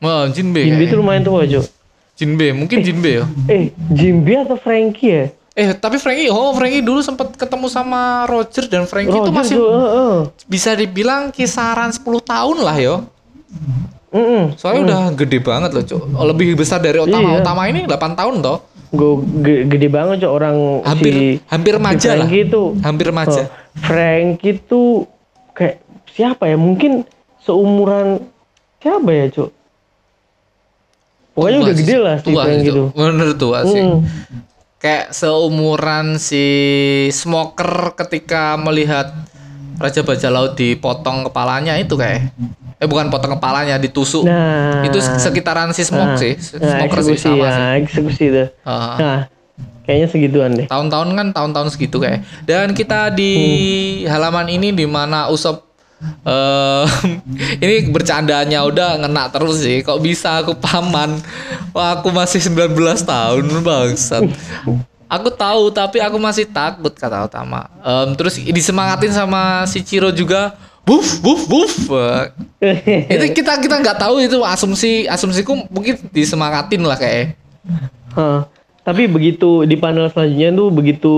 [0.00, 1.64] oh, Jinbe Jinbe tuh lumayan tua, Cuk.
[2.12, 5.24] Jinbe mungkin Jinbe ya Eh, Jinbe atau Frankie ya?
[5.56, 9.72] Eh tapi Frankie oh Frankie dulu sempat ketemu sama Roger dan Frankie itu masih tuh,
[9.72, 10.16] eh, eh.
[10.44, 12.96] bisa dibilang kisaran 10 tahun lah yo
[14.16, 14.56] Mm-mm.
[14.56, 16.02] Soalnya udah gede banget loh, Cuk.
[16.08, 17.36] Lebih besar dari Otama.
[17.36, 17.42] Iya.
[17.42, 18.58] Otama ini 8 tahun toh.
[18.94, 19.18] Gue
[19.66, 22.24] gede banget cok orang Hampir si hampir si remaja lah.
[22.24, 22.62] Frankie itu.
[22.80, 23.42] Hampir remaja.
[23.42, 23.48] Oh,
[23.82, 24.82] Frankie itu
[25.52, 25.76] kayak
[26.14, 26.56] siapa ya?
[26.56, 27.02] Mungkin
[27.42, 28.24] seumuran
[28.80, 29.50] siapa ya cok?
[31.36, 32.84] Pokoknya Tua udah sih, gede lah si tua Frankie sih, itu.
[32.94, 33.82] Bener tua sih.
[33.84, 33.98] Hmm.
[34.86, 36.46] Kayak seumuran si
[37.10, 39.10] smoker ketika melihat
[39.82, 42.30] Raja Bajak Laut dipotong kepalanya itu kayak.
[42.78, 44.22] Eh bukan potong kepalanya, ditusuk.
[44.22, 46.38] Nah, itu sekitaran si smoke nah, sih.
[46.54, 47.64] Nah, Smoker sih eksekusi sama ya, sih.
[47.82, 48.44] eksekusi itu.
[48.62, 48.94] Ah.
[48.94, 49.20] Nah,
[49.82, 50.66] kayaknya segituan deh.
[50.70, 53.32] tahun-tahun kan tahun-tahun segitu kayak dan kita di
[54.10, 55.66] halaman ini di mana Usop
[56.02, 56.86] eh
[57.64, 59.80] ini bercandanya udah ngena terus sih.
[59.80, 61.20] Kok bisa aku paman?
[61.72, 64.24] Wah aku masih 19 tahun bangsat.
[65.06, 70.58] Aku tahu tapi aku masih takut kata Utama Em, terus disemangatin sama si Ciro juga.
[70.86, 71.72] Buf buf buf.
[73.14, 77.34] Itu kita kita nggak tahu itu asumsi asumsiku mungkin disemangatin lah kayak.
[78.14, 78.46] Hah.
[78.86, 81.14] Tapi begitu di panel selanjutnya tuh begitu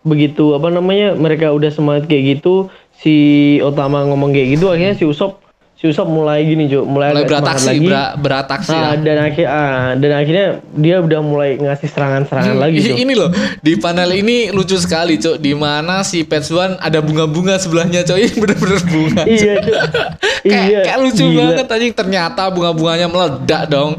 [0.00, 3.14] begitu apa namanya mereka udah semangat kayak gitu si
[3.60, 5.40] Otama ngomong kayak gitu akhirnya si Usop
[5.74, 7.88] si Usop mulai gini cuy mulai, mulai beratraksi lagi.
[7.88, 8.94] ber- beratraksi Ah, lah.
[8.96, 13.32] dan akhir ah, dan akhirnya dia udah mulai ngasih serangan-serangan lagi I- cuy ini loh
[13.58, 18.80] di panel ini lucu sekali cok di mana si Petsuan ada bunga-bunga sebelahnya ini bener-bener
[18.84, 19.76] bunga iya cuy
[20.44, 21.38] kayak, iya kayak lucu gila.
[21.50, 21.92] banget anjing.
[21.92, 23.96] Ternyata bunga-bunganya meledak dong.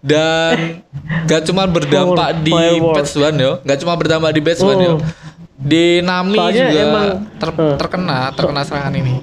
[0.00, 0.84] Dan
[1.28, 2.52] gak cuma berdampak di.
[2.92, 3.60] Petsuan yo.
[3.62, 4.92] Gak cuma berdampak di Petsuan yo.
[4.92, 5.23] Oh.
[5.56, 9.14] Di Nami Soalnya juga emang- ter- eh, terkena terkena serangan ini.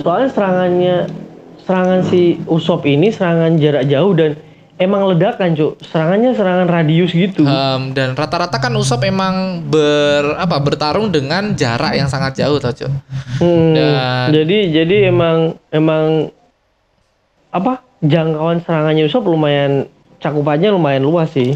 [0.00, 0.96] Soalnya serangannya
[1.60, 4.36] serangan si Usop ini serangan jarak jauh dan
[4.74, 7.42] emang ledakan cuy serangannya serangan radius gitu.
[7.42, 12.72] Em, dan rata-rata kan Usop emang ber apa bertarung dengan jarak yang sangat jauh tau
[12.72, 12.90] cok
[13.38, 15.36] Hmm, Dan- jadi jadi emang
[15.70, 16.28] emang
[17.50, 19.86] apa jangkauan serangannya Usop lumayan
[20.24, 21.52] cakupannya lumayan luas sih.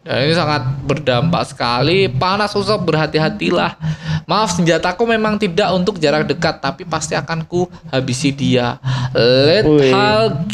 [0.00, 2.08] Dan ini sangat berdampak sekali.
[2.08, 3.76] Panas usap berhati-hatilah.
[4.24, 8.80] Maaf senjataku memang tidak untuk jarak dekat, tapi pasti akan ku habisi dia.
[9.12, 10.48] Lethal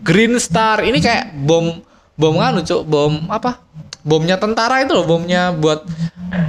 [0.00, 0.80] Green Star.
[0.80, 1.84] Ini kayak bom
[2.16, 3.60] bom anu cuk, bom apa?
[4.02, 5.84] Bomnya tentara itu loh, bomnya buat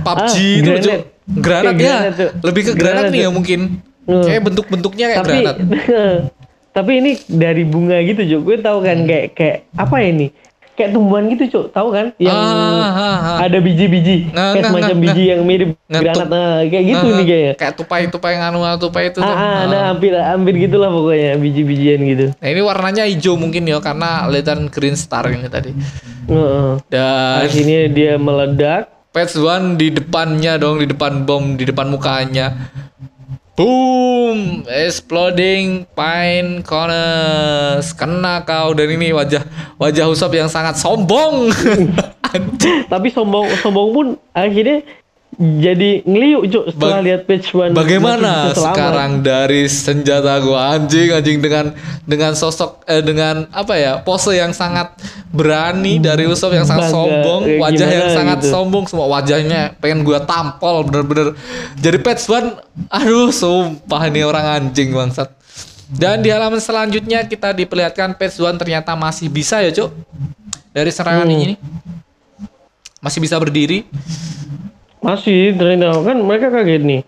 [0.01, 0.83] PUBG Ah, itu granat.
[0.83, 0.99] cuk.
[1.23, 1.95] Granat ya.
[2.09, 2.15] granat.
[2.41, 3.59] Lebih ke granat, Granat, nih ya mungkin.
[4.03, 5.57] Kayak bentuk-bentuknya kayak tapi granat.
[6.73, 8.41] tapi ini dari bunga gitu Cuk.
[8.43, 9.07] Gue tahu kan Hmm.
[9.07, 10.27] kayak kayak apa ya ini?
[10.73, 11.65] Kayak tumbuhan gitu Cuk.
[11.69, 12.05] Tahu kan?
[12.17, 13.37] Yang Ah, ah, ah.
[13.45, 14.33] ada biji-biji.
[14.33, 16.27] Nah, kayak nah, semacam nah, biji yang mirip Nah, granat.
[16.33, 17.53] Nah, kayak gitu Nah, nih kayaknya.
[17.61, 19.19] Kayak tupai-tupai nganu tupai itu.
[19.21, 19.59] Ah, ah, Ah.
[19.69, 22.25] nah hampir hampir gitulah pokoknya biji-bijian gitu.
[22.33, 25.77] Nah ini warnanya hijau mungkin ya karena Lethal Green Star ini tadi.
[26.25, 26.69] Heeh.
[26.89, 28.89] Dan Akhirnya dia meledak.
[29.13, 32.73] Patch One di depannya dong, di depan bom, di depan mukanya.
[33.53, 34.65] Boom!
[34.65, 37.93] Exploding pine cones.
[37.93, 39.45] Kena kau dan ini wajah
[39.77, 41.53] wajah Usop yang sangat sombong.
[42.91, 44.81] Tapi sombong sombong pun akhirnya
[45.35, 51.37] jadi ngeliuk cuk setelah Bag- lihat page one Bagaimana sekarang dari senjata gua anjing anjing
[51.37, 51.73] dengan
[52.03, 54.93] dengan sosok eh, dengan apa ya pose yang sangat
[55.29, 58.49] berani dari Usop yang sangat Bangga, sombong wajah yang gimana sangat gitu.
[58.49, 61.33] sombong semua wajahnya pengen gua tampol bener-bener.
[61.75, 62.53] Jadi patch one
[62.87, 65.33] aduh sumpah ini orang anjing bangsat.
[65.89, 69.89] Dan di halaman selanjutnya kita diperlihatkan patch one ternyata masih bisa ya cuk?
[70.69, 71.37] Dari serangan Hmm.
[71.39, 71.55] ini.
[72.97, 73.83] Masih bisa berdiri
[75.03, 77.01] masih ternyata kan mereka kaget nih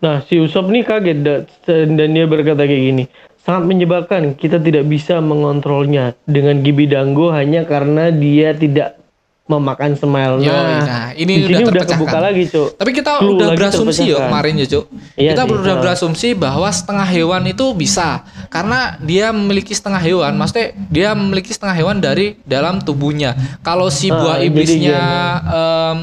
[0.00, 3.04] nah si Usop nih kaget da- dan dia berkata kayak gini
[3.40, 8.96] sangat menyebalkan kita tidak bisa mengontrolnya dengan Gibi Dango hanya karena dia tidak
[9.44, 13.18] memakan smile Yo, nah, nah, ini di sini udah udah kebuka lagi cuk Tapi kita
[13.18, 14.28] Clue udah berasumsi ya terpecahkan.
[14.30, 14.84] kemarin ya, Cuk.
[15.18, 15.82] Iya kita sih, udah nah.
[15.82, 21.74] berasumsi bahwa setengah hewan itu bisa karena dia memiliki setengah hewan, maksudnya dia memiliki setengah
[21.74, 23.34] hewan dari dalam tubuhnya.
[23.60, 25.50] Kalau si Ah, buah jadi iblisnya gimana?
[25.50, 25.98] em,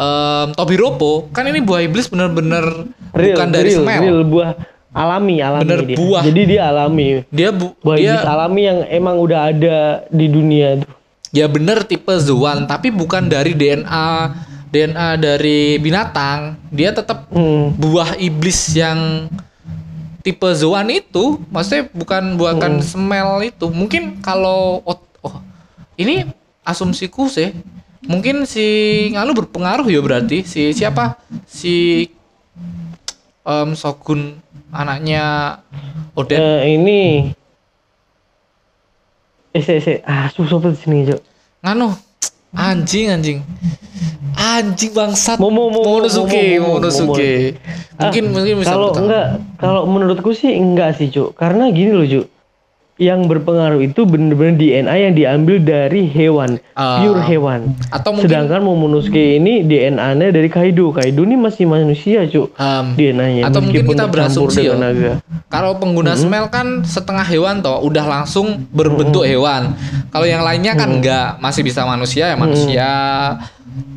[0.00, 4.00] para em, Tobiropo, kan ini buah iblis bener-bener real, bukan dari real, smell.
[4.00, 4.50] real buah
[4.90, 5.96] alami alami Bener dia.
[5.96, 6.22] buah.
[6.24, 9.78] jadi dia alami Dia bu, buah dia iblis alami yang emang udah ada
[10.08, 10.90] di dunia tuh
[11.30, 14.08] ya bener tipe Zoan, tapi bukan dari DNA
[14.70, 16.54] DNA dari binatang.
[16.70, 17.74] Dia tetap Hmm.
[17.74, 19.30] buah iblis yang
[20.20, 25.38] tipe Zoan itu maksudnya bukan bukan smell itu mungkin kalau oh, oh,
[25.94, 26.26] ini
[26.62, 27.54] asumsiku sih
[28.04, 28.64] mungkin si
[29.12, 30.44] nganu berpengaruh ya berarti.
[30.44, 31.20] Si siapa?
[31.44, 32.06] Si
[33.44, 34.38] em Shogun
[34.70, 35.58] anaknya
[36.14, 37.00] Oden Eh, ini.
[39.50, 39.98] Eh se, se.
[40.06, 41.20] ah susah banget sini cok
[41.60, 41.90] nganu
[42.54, 43.38] anjing anjing.
[44.40, 45.36] Anjing bangsat.
[45.36, 47.58] Momo, Momo, Momonosuke Momo, Momo, Momonosuke
[48.00, 49.26] Ah, mungkin mungkin bisa kalau enggak
[49.60, 51.36] kalau menurutku sih enggak sih cuk.
[51.36, 52.26] Karena gini loh cuk
[53.00, 57.00] yang berpengaruh itu bener-bener DNA yang diambil dari hewan, Ah.
[57.00, 57.72] pure hewan.
[57.88, 60.92] Atau mungkin Sedangkan Momonosuke ini DNA-nya dari Kaido.
[60.92, 62.52] Kaido ini masih manusia, Cuk.
[62.52, 64.76] em, DNA-nya Atau mungkin kita berasumsi ya.
[64.76, 65.24] naga.
[65.48, 66.22] Kalau pengguna Mm-hmm.
[66.22, 69.72] smell kan setengah hewan toh, udah langsung berbentuk hewan.
[70.06, 71.00] Kalau yang lainnya kan Mm-hmm.
[71.00, 72.90] enggak, masih bisa manusia ya manusia.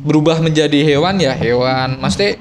[0.00, 1.98] Berubah menjadi hewan ya hewan.
[1.98, 2.40] Maksudnya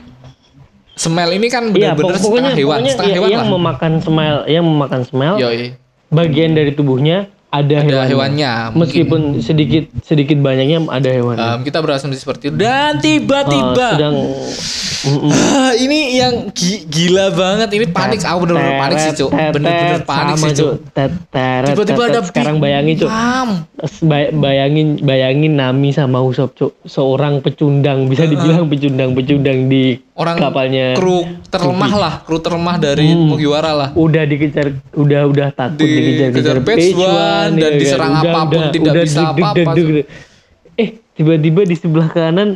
[0.93, 3.51] smell ini kan Iya, benar-benar pokoknya, setengah hewan, pokoknya setengah ya- hewan yang lah.
[3.51, 5.82] memakan smell, yang memakan smell, Yoi.
[6.13, 8.09] Bagian dari tubuhnya ada, Ada hewannya.
[8.09, 8.79] hewannya, mungkin.
[8.81, 11.37] Meskipun sedikit sedikit banyaknya ada hewan.
[11.37, 12.57] Em, kita berasumsi seperti itu.
[12.57, 14.15] Dan tiba-tiba sedang
[15.03, 15.27] Mm-mm.
[15.27, 17.67] Ah, ini yang gi- gila banget.
[17.69, 18.23] Ini panik.
[18.23, 19.35] Aku bener-bener panik sih, Cuk.
[19.35, 20.73] Bener-bener panik sih, Cuk.
[21.67, 23.11] Tiba-tiba ada sekarang bayangin, Cuk.
[24.33, 30.93] Bayangin bayangin Nami sama Usop cuk seorang pecundang bisa dibilang pecundang pecundang di Orang kapalnya
[30.93, 33.33] kru terlemah lah, kru terlemah dari Hmm.
[33.33, 33.89] Mugiwara lah.
[33.91, 36.93] udah dikejar udah udah takut Di- dikejar-kejar kejar Page
[37.45, 38.23] Dan ya diserang kan?
[38.25, 39.71] apa pun tidak bisa deg- deg- apa-apa,
[40.75, 42.49] eh tiba-tiba di sebelah kanan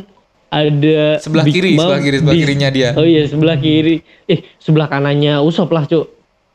[0.48, 2.88] ada Sebelah Big kiri, Mom sebelah kiri, sebelah di- kirinya dia.
[2.92, 6.06] oh iya sebelah kiri eh sebelah kanannya Usop lah cuk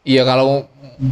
[0.02, 0.66] Iya kalau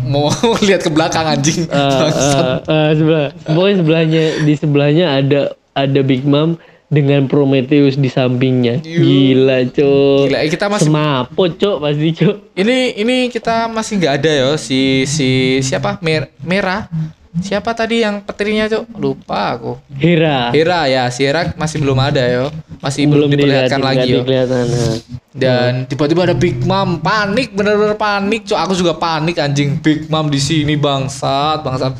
[0.03, 0.27] mau
[0.61, 1.63] lihat ke belakang anjing.
[1.65, 2.65] Bangsat.
[2.65, 5.39] eh, eh, sebelah pokoknya sebelahnya di sebelahnya ada
[5.71, 6.59] ada Big Mom
[6.91, 8.83] dengan Prometheus di sampingnya.
[8.83, 8.99] Yuh.
[8.99, 10.27] gila cuk.
[10.27, 12.35] Gila, eh, kita masih semapo cuk pasti cuk.
[12.51, 16.03] Ini ini kita masih nggak ada ya si si siapa?
[16.03, 16.91] Mer, merah
[17.39, 18.91] siapa tadi yang petirnya cuk?
[18.99, 19.79] Lupa aku.
[19.95, 20.51] Hera.
[20.51, 22.51] Hera ya si Hera masih belum ada yo.
[22.83, 24.21] Masih belum, diperlihatkan dilihat- lagi yo.
[24.27, 24.95] nah.
[25.31, 26.99] dan tiba-tiba ada Big Mom.
[26.99, 28.59] Panik bener-bener panik cuk.
[28.59, 29.79] Aku juga panik anjing.
[29.79, 31.95] Big Mom di sini bangsat bangsat.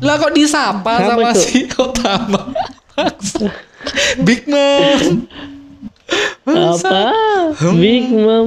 [0.00, 2.40] Lah kok disapa sama, Sama, si Otama
[2.94, 3.69] bangsat
[4.26, 5.24] Big Mom
[6.46, 7.00] apa
[7.74, 8.46] Big Mom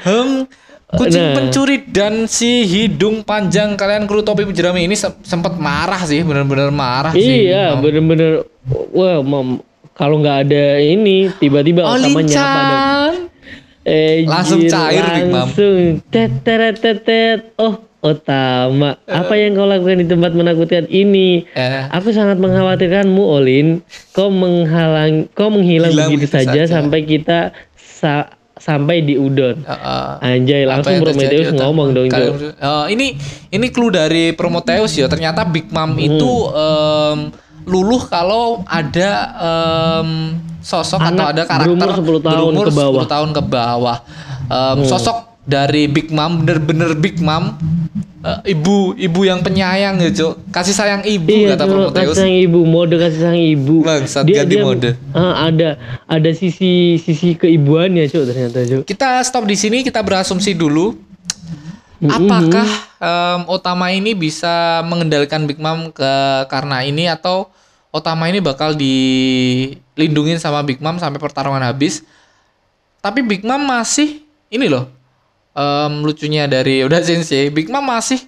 [0.00, 0.44] Hmm,
[0.90, 1.32] kucing Nah.
[1.34, 6.68] pencuri dan si hidung panjang kalian kru topi jerami ini se- sempat marah sih, bener-bener
[6.68, 7.48] marah sih.
[7.48, 8.44] iya bener-bener
[8.90, 13.16] wah Mom kalau nggak ada ini tiba-tiba Oh, Otama nyapa dong.
[13.82, 15.44] Eh, Langsung cair, Big Mom.
[15.46, 15.76] langsung
[16.08, 17.40] tet teret tet tet.
[17.56, 23.80] oh Otama apa yang kau lakukan di tempat menakutkan ini Eh, Aku sangat mengkhawatirkanmu, Olin.
[24.10, 26.68] Kau menghalang, kau menghilang Hilang begitu, saja, saja.
[26.70, 29.56] sampai kita sa- sampai di Udon.
[29.58, 30.36] eh, eh.
[30.36, 32.48] Anjay, langsung Prometheus ngomong dong, Kalian Jo.
[32.52, 33.06] Eh, ini
[33.48, 35.08] ini clue dari Prometheus ya.
[35.08, 35.98] Ternyata Big Mom Hmm.
[35.98, 37.18] itu em,
[37.64, 40.08] luluh kalau ada em,
[40.60, 43.02] sosok atau Anak ada karakter berumur 10 tahun berumur ke bawah.
[43.02, 43.96] 10 tahun ke bawah.
[44.44, 47.56] Em, Sosok dari Big Mom bener-bener Big Mom.
[48.24, 52.16] Eh, ibu ibu yang penyayang gitu kasih sayang ibu Iya, kata tuh, kasih Prometheus.
[52.16, 53.76] sayang ibu, mode kasih sayang ibu.
[53.84, 54.90] Bangsat, ganti mode.
[54.96, 55.68] eh, ada
[56.08, 58.82] ada sisi sisi keibuannya, Cuk, ternyata, Cuk.
[58.88, 60.96] kita stop di sini kita berasumsi dulu.
[62.00, 66.12] Apakah em, Otama ini bisa mengendalikan Big Mom ke
[66.48, 67.48] karena ini atau
[67.92, 72.04] Otama ini bakal dilindungin sama Big Mom sampai pertarungan habis?
[73.00, 74.88] Tapi Big Mom masih ini loh
[75.54, 78.20] em, lucunya dari udah Sensei Big Mom masih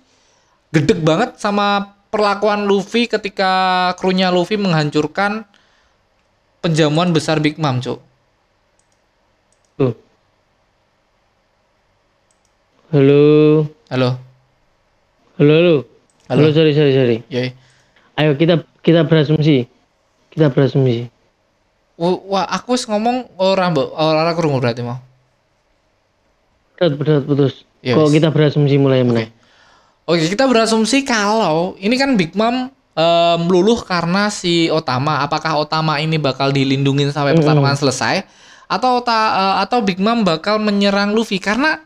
[0.70, 5.44] gedek banget sama perlakuan Luffy ketika krunya Luffy menghancurkan
[6.64, 8.00] penjamuan besar Big Mom cuk
[9.76, 9.92] Tuh.
[12.88, 13.68] Halo.
[13.92, 14.16] halo
[15.36, 15.76] Halo, halo.
[16.32, 16.40] Halo.
[16.40, 17.16] Halo, sorry, sorry, sorry.
[17.28, 17.52] yoi
[18.16, 19.68] Ayo kita kita berasumsi.
[20.32, 21.12] Kita berasumsi.
[22.00, 25.05] Wah, aku ngomong orang mbok ora krungu berarti mau.
[26.76, 27.64] Putus.
[27.80, 28.14] Ya, Kok wis.
[28.18, 29.28] kita berasumsi mulai mana?
[30.06, 35.20] Oke, kita berasumsi kalau ini kan Big Mom em, luluh karena si Otama.
[35.20, 38.22] Apakah Otama ini bakal dilindungin sampai pertarungan selesai
[38.66, 41.78] atau ta- eh, atau Big Mom bakal menyerang Luffy karena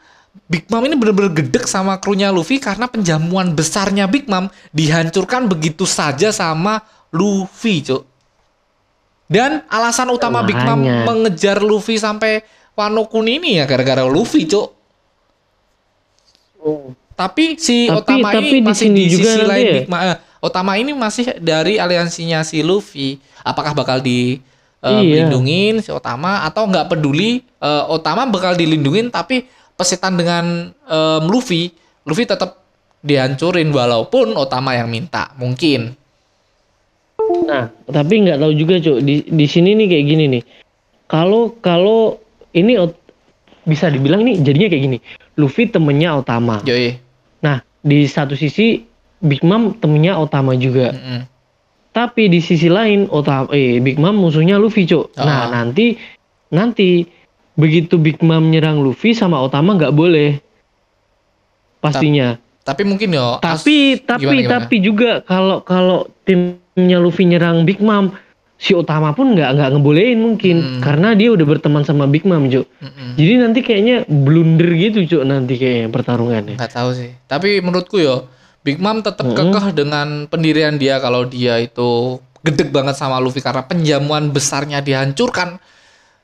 [0.46, 5.84] Big Mom ini bener-bener gedek sama krunya Luffy karena penjamuan besarnya Big Mom dihancurkan begitu
[5.84, 6.80] saja sama
[7.10, 8.06] Luffy, Cuk.
[9.26, 12.42] Dan alasan utama Big Mom mengejar Luffy sampai
[12.74, 14.79] Wano Kuni ini ya gara-gara Luffy, Cuk.
[17.12, 19.74] Tapi si Tapi- Otama tapi ini di masih di juga sisi lain ya?
[19.76, 20.00] Big Mom.
[20.00, 23.20] eh, Otama ini masih dari aliansinya si Luffy.
[23.40, 24.40] Apakah bakal di
[24.80, 25.28] eh, Iya.
[25.78, 29.44] si Otama atau nggak peduli eh, Otama bakal dilindungin tapi
[29.76, 31.72] pesetan dengan em, Luffy,
[32.04, 32.60] Luffy tetap
[33.00, 35.32] dihancurin walaupun Otama yang minta.
[35.36, 35.96] Mungkin.
[37.44, 39.00] Nah, tapi nggak tahu juga, Cuk.
[39.00, 40.42] Di di sini nih kayak gini nih.
[41.04, 42.16] Kalau kalau
[42.50, 42.76] ini
[43.62, 44.98] bisa dibilang nih jadinya kayak gini.
[45.34, 46.60] Luffy temennya Otama.
[46.64, 46.96] Yoi.
[47.40, 48.84] Nah, di satu sisi
[49.18, 50.92] Big Mom temennya Otama juga.
[50.92, 51.20] Mm-mm.
[51.90, 55.12] Tapi di sisi lain Otama eh Big Mom musuhnya Luffy, Cuk.
[55.16, 55.46] Nah, Ah.
[55.52, 55.96] nanti
[56.48, 57.04] nanti
[57.54, 60.38] begitu Big Mom nyerang Luffy sama Otama nggak boleh.
[61.80, 62.36] Pastinya.
[62.60, 63.40] Tapi mungkin yo.
[63.40, 64.52] as- Tapi tapi gimana, gimana?
[64.60, 68.12] tapi juga kalau kalau timnya Luffy nyerang Big Mom,
[68.60, 70.80] si Utama pun nggak nggak ngebolehin mungkin Hmm.
[70.80, 72.68] karena dia udah berteman sama Big Mom, Cuk.
[72.76, 73.16] Mm-mm.
[73.16, 76.54] Jadi nanti kayaknya blunder gitu, Cuk, nanti kayaknya pertarungannya.
[76.54, 77.16] nggak tahu sih.
[77.24, 78.28] Tapi menurutku yo,
[78.60, 83.64] Big Mom tetap kekeh dengan pendirian dia kalau dia itu gedek banget sama Luffy karena
[83.64, 85.56] penjamuan besarnya dihancurkan.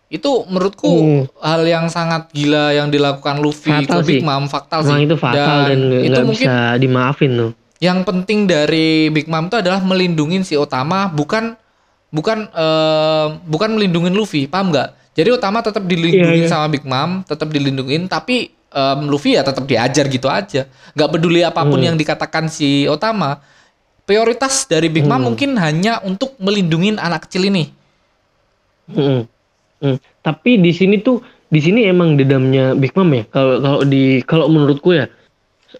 [0.07, 1.23] Itu menurutku Hmm.
[1.41, 4.23] hal yang sangat gila yang dilakukan Luffy Fatal ke Big sih.
[4.23, 5.05] Mom, fatal Emang sih.
[5.05, 7.53] itu fatal dan nggak itu mungkin bisa dimaafin tuh.
[7.79, 11.57] yang penting dari Big Mom itu adalah melindungin si Otama bukan
[12.17, 16.51] bukan eh, bukan melindungin Luffy paham nggak jadi Otama tetap dilindungin Iya, iya.
[16.51, 20.65] sama Big Mom tetap dilindungin tapi em, Luffy ya tetap diajar gitu aja
[20.97, 21.93] nggak peduli apa pun Hmm.
[21.93, 23.41] yang dikatakan si Otama
[24.03, 25.27] prioritas dari Big Mom Hmm.
[25.29, 27.69] mungkin hanya untuk melindungin anak kecil ini
[28.87, 29.27] Mm-mm.
[29.77, 29.99] Mm.
[30.23, 33.27] Tapi di sini tuh di sini emang dendamnya Big Mom ya.
[33.29, 35.11] Kalau kalau di kalau menurutku ya,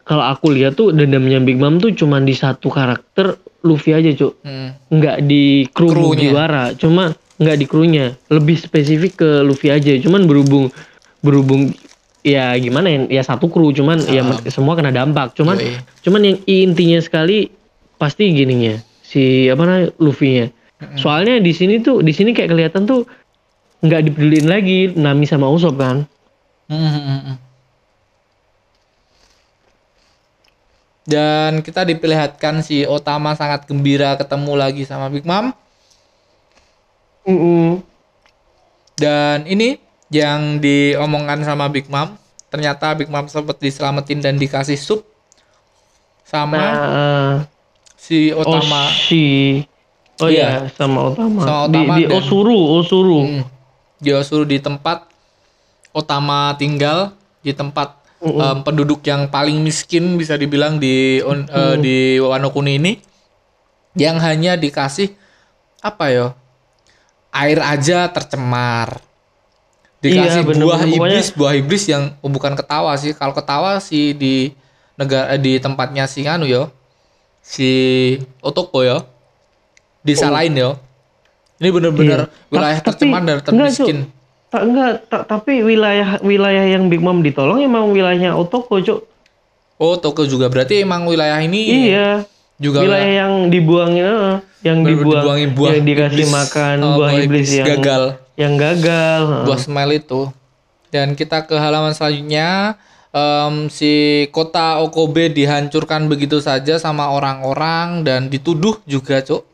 [0.03, 4.37] kalau aku lihat tuh dendamnya Big Mom tuh cuman di satu karakter Luffy aja, Cuk.
[4.45, 4.77] Hmm.
[4.93, 6.33] Nggak di kru Krunya.
[6.33, 8.07] Mugiwara, cuma nggak di krunya.
[8.29, 9.93] Lebih spesifik ke Luffy aja.
[10.01, 10.69] Cuman berhubung
[11.21, 11.73] berhubung
[12.27, 14.39] ya gimana ya, ya satu kru cuman ya Ah.
[14.51, 15.35] semua kena dampak.
[15.39, 15.79] Cuman Yoi.
[16.03, 17.49] cuman yang intinya sekali
[17.97, 20.51] pasti gininya si apa namanya Luffy-nya.
[21.01, 23.09] Soalnya di sini tuh di sini kayak kelihatan tuh
[23.81, 26.05] nggak dipeduliin lagi Nami sama Usopp kan.
[26.69, 27.37] Hmm, hmm, hmm, hmm.
[31.07, 35.55] Dan kita diperlihatkan si Otama sangat gembira ketemu lagi sama Big Mom.
[38.97, 39.77] Dan ini
[40.09, 42.15] yang diomongkan sama Big Mom,
[42.49, 45.03] ternyata Big Mom sempat diselamatin dan dikasih sup
[46.23, 47.35] sama Nah,
[47.95, 48.91] si oh Otama.
[48.91, 49.23] si
[50.17, 50.65] Oh Iya.
[50.65, 51.45] iya, sama Otama.
[51.45, 53.21] Sama di, Otama di dan- Osuru, Osuru.
[53.21, 53.43] Hmm.
[53.99, 55.05] Dia suruh di tempat
[55.93, 61.97] Otama tinggal di tempat em, penduduk yang paling miskin bisa dibilang di on- eh, di
[62.17, 62.93] Wano Kuni ini
[63.95, 65.13] yang hanya dikasih
[65.81, 66.27] apa ya
[67.31, 69.01] air aja tercemar.
[70.01, 70.65] Dikasih Iya, bener-bener.
[70.65, 73.13] buah Pokoknya- iblis buah iblis yang oh, bukan ketawa sih.
[73.13, 74.53] Kalau ketawa sih di
[74.95, 76.73] negara di tempatnya si anu yo.
[77.41, 77.69] Si
[78.41, 79.05] Otoko yo.
[80.01, 80.71] Disalahin yo.
[81.57, 82.53] Ini bener-bener Iya.
[82.53, 83.99] wilayah tercemar dan enggak, termiskin
[84.47, 89.01] Tak enggak, ta- tapi wilayah wilayah yang Big Mom ditolong emang wilayahnya Otoko, Cuk.
[89.77, 92.25] Oh, Tokyo juga berarti emang wilayah ini Iya.
[92.57, 96.33] juga wilayah yang dibuangin eh, yang dibuang dibuangin buah yang dikasih iblis.
[96.33, 98.03] makan Oh, buah iblis yang gagal,
[98.35, 99.45] yang gagal heeh.
[99.45, 100.21] buah smile itu.
[100.89, 102.81] Dan kita ke halaman selanjutnya
[103.11, 103.93] em, si
[104.31, 109.45] kota Okobe dihancurkan begitu saja sama orang-orang dan dituduh juga, Cuk.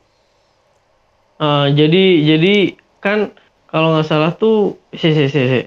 [1.38, 2.54] Eh, jadi jadi
[3.02, 3.34] kan
[3.72, 5.60] kalau nggak salah tuh si si si si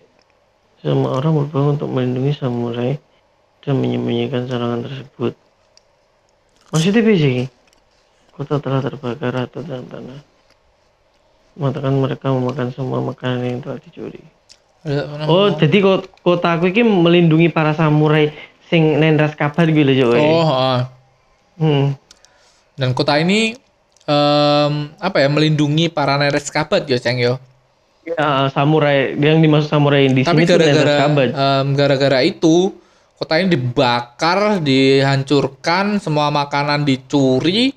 [0.86, 2.94] semua orang berpeluang untuk melindungi samurai
[3.66, 5.34] dan menyembunyikan serangan tersebut.
[6.70, 7.50] Maksudnya sih?
[8.30, 10.22] Kota telah terbakar rata dan tanah.
[11.58, 14.22] Mengatakan mereka memakan semua makanan yang telah dicuri.
[15.26, 18.30] Oh, jadi ko- kota aku ini melindungi para samurai
[18.70, 20.14] sing nendras kabar gitu loh, Cok.
[20.22, 20.80] Oh, heeh.
[21.56, 21.86] Hmm.
[22.76, 23.56] dan kota ini
[24.04, 27.40] em, apa ya melindungi para neres kabat yo, Ceng yo.
[28.06, 32.78] Ya, samurai yang dimaksud samurai di Tapi gara-gara em, gara-gara itu
[33.18, 37.74] kota ini dibakar, dihancurkan, semua makanan dicuri,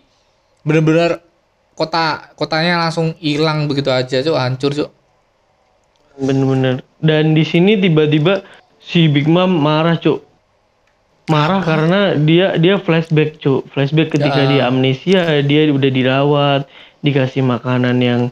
[0.68, 1.24] bener-bener
[1.72, 4.90] kota kotanya langsung hilang begitu aja, cuk, hancur, cuk.
[6.20, 6.84] Bener-bener.
[7.00, 8.44] Dan di sini tiba-tiba
[8.82, 10.26] si Big Mom marah, Cuk.
[11.30, 13.70] Marah karena dia dia flashback, Cuk.
[13.70, 14.48] Flashback ketika Ya.
[14.50, 16.60] dia amnesia, dia udah dirawat,
[17.04, 18.22] dikasih makanan yang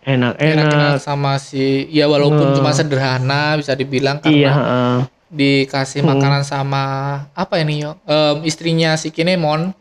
[0.00, 2.56] Enak-enak sama si, ya walaupun Nah.
[2.56, 4.96] cuma sederhana bisa dibilang Iya, karena heeh.
[5.30, 6.82] dikasih makanan sama
[7.30, 9.76] apa ini yo, Em, istrinya si Kinemon,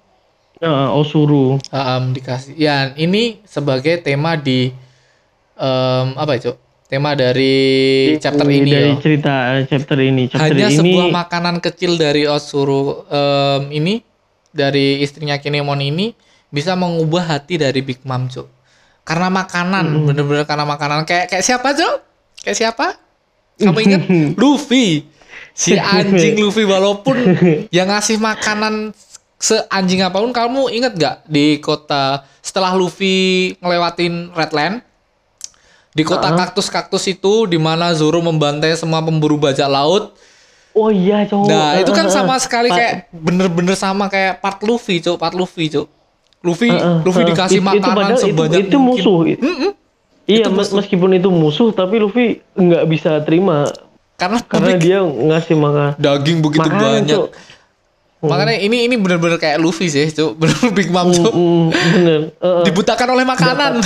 [0.60, 1.56] Heeh, Osuru.
[1.66, 2.52] em, dikasih.
[2.54, 4.76] Ya ini sebagai tema di
[5.56, 6.52] em, apa itu?
[6.86, 9.00] Tema dari chapter ini dari yo.
[9.00, 10.26] cerita eh, chapter ini.
[10.26, 14.02] Chapter hanya ini sebuah makanan kecil dari Osuru em, ini
[14.50, 16.12] dari istrinya Kinemon ini
[16.50, 18.50] bisa mengubah hati dari Big Mom cuk
[19.10, 19.86] karena makanan.
[20.06, 21.10] Bener-bener karena makanan.
[21.10, 21.96] Kayak kayak siapa cuk?
[22.46, 22.88] Kayak siapa?
[23.58, 24.04] Kamu inget
[24.42, 25.10] Luffy.
[25.58, 27.18] Si anjing Luffy walaupun
[27.76, 28.94] yang ngasih makanan
[29.42, 34.84] seanjing apa pun kamu inget gak di kota setelah Luffy ngelewatin Redland
[35.96, 40.14] di kota kaktus-kaktus itu di mana Zoro membantai semua pemburu bajak laut?
[40.78, 41.50] Oh iya, Cuk.
[41.50, 45.18] Nah, itu kan sama sekali kayak bener-bener sama kayak part Luffy, Cuk.
[45.18, 45.90] Part Luffy, Cuk.
[46.40, 47.30] Luffy, Heeh, Luffy heeh.
[47.30, 49.04] dikasih Itu- itu makanan itu- sebanyak itu, mungkin.
[49.04, 49.20] musuh.
[49.36, 49.72] Mm-mm.
[50.24, 50.76] Iya, Itu musuh.
[50.78, 53.68] meskipun itu musuh, tapi Luffy nggak bisa terima
[54.14, 57.18] Karena, karena Luffy dia ngasih makan daging begitu Makanan, banyak.
[57.18, 57.28] Cuk.
[58.22, 60.36] Makanya ini ini bener-bener kayak Luffy sih, cuk.
[60.40, 61.32] Bener Big Mom cuk.
[61.32, 62.22] Mm, bener.
[62.30, 62.64] Eh, eh.
[62.64, 63.80] Dibutakan oleh makanan.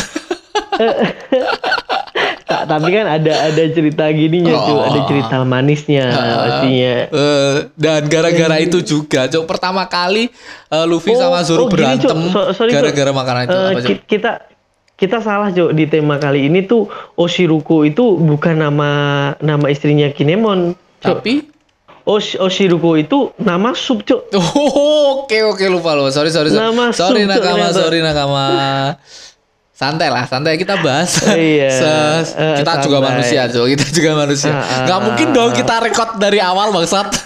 [2.53, 5.05] Ta- tapi kan ada ada cerita gininya cuy, ada Oh.
[5.05, 6.93] cerita manisnya pastinya.
[7.09, 9.49] Eh, dan gara-gara itu juga, cuk.
[9.49, 10.29] Pertama kali
[10.69, 14.31] eh, Luffy Oh, sama Zoro oh, berantem So- gara-gara makanan itu Eh, apa, kita
[14.93, 18.89] kita salah Cuk di tema kali ini tuh Oshiruko itu bukan nama
[19.39, 20.77] nama istrinya Kinemon.
[21.01, 21.49] Tapi
[22.03, 24.27] Osh, Oshiruko itu nama sub Cuk.
[24.35, 26.07] Oh, oke oke lupa lu.
[26.07, 26.61] Sorry sorry sorry.
[26.61, 28.45] Nama sorry sub, nakama, sorry nakama.
[29.73, 31.17] Santai lah, santai kita bahas.
[31.33, 33.09] Iya, Se- eh, kita juga santai.
[33.09, 33.65] manusia, Cuk.
[33.73, 34.51] Kita juga manusia.
[34.51, 37.09] Ah, ah, Gak mungkin dong kita record dari awal bangsat.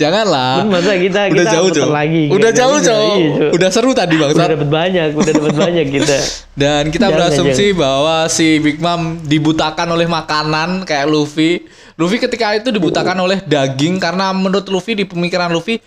[0.00, 0.64] Janganlah.
[0.64, 1.88] Masa kita Udah kita jauh, Cuk.
[1.92, 2.24] lagi.
[2.26, 3.54] Udah Nggak jauh, iya, Cuk.
[3.54, 4.48] Udah seru tadi Udah bangsat.
[4.50, 6.16] dapat banyak, udah dapat banyak kita.
[6.56, 11.68] Dan kita Jangan, berasumsi bahwa si Big Mom dibutakan oleh makanan kayak Luffy.
[11.94, 15.78] Luffy ketika itu dibutakan oleh daging karena menurut Luffy di pemikiran Luffy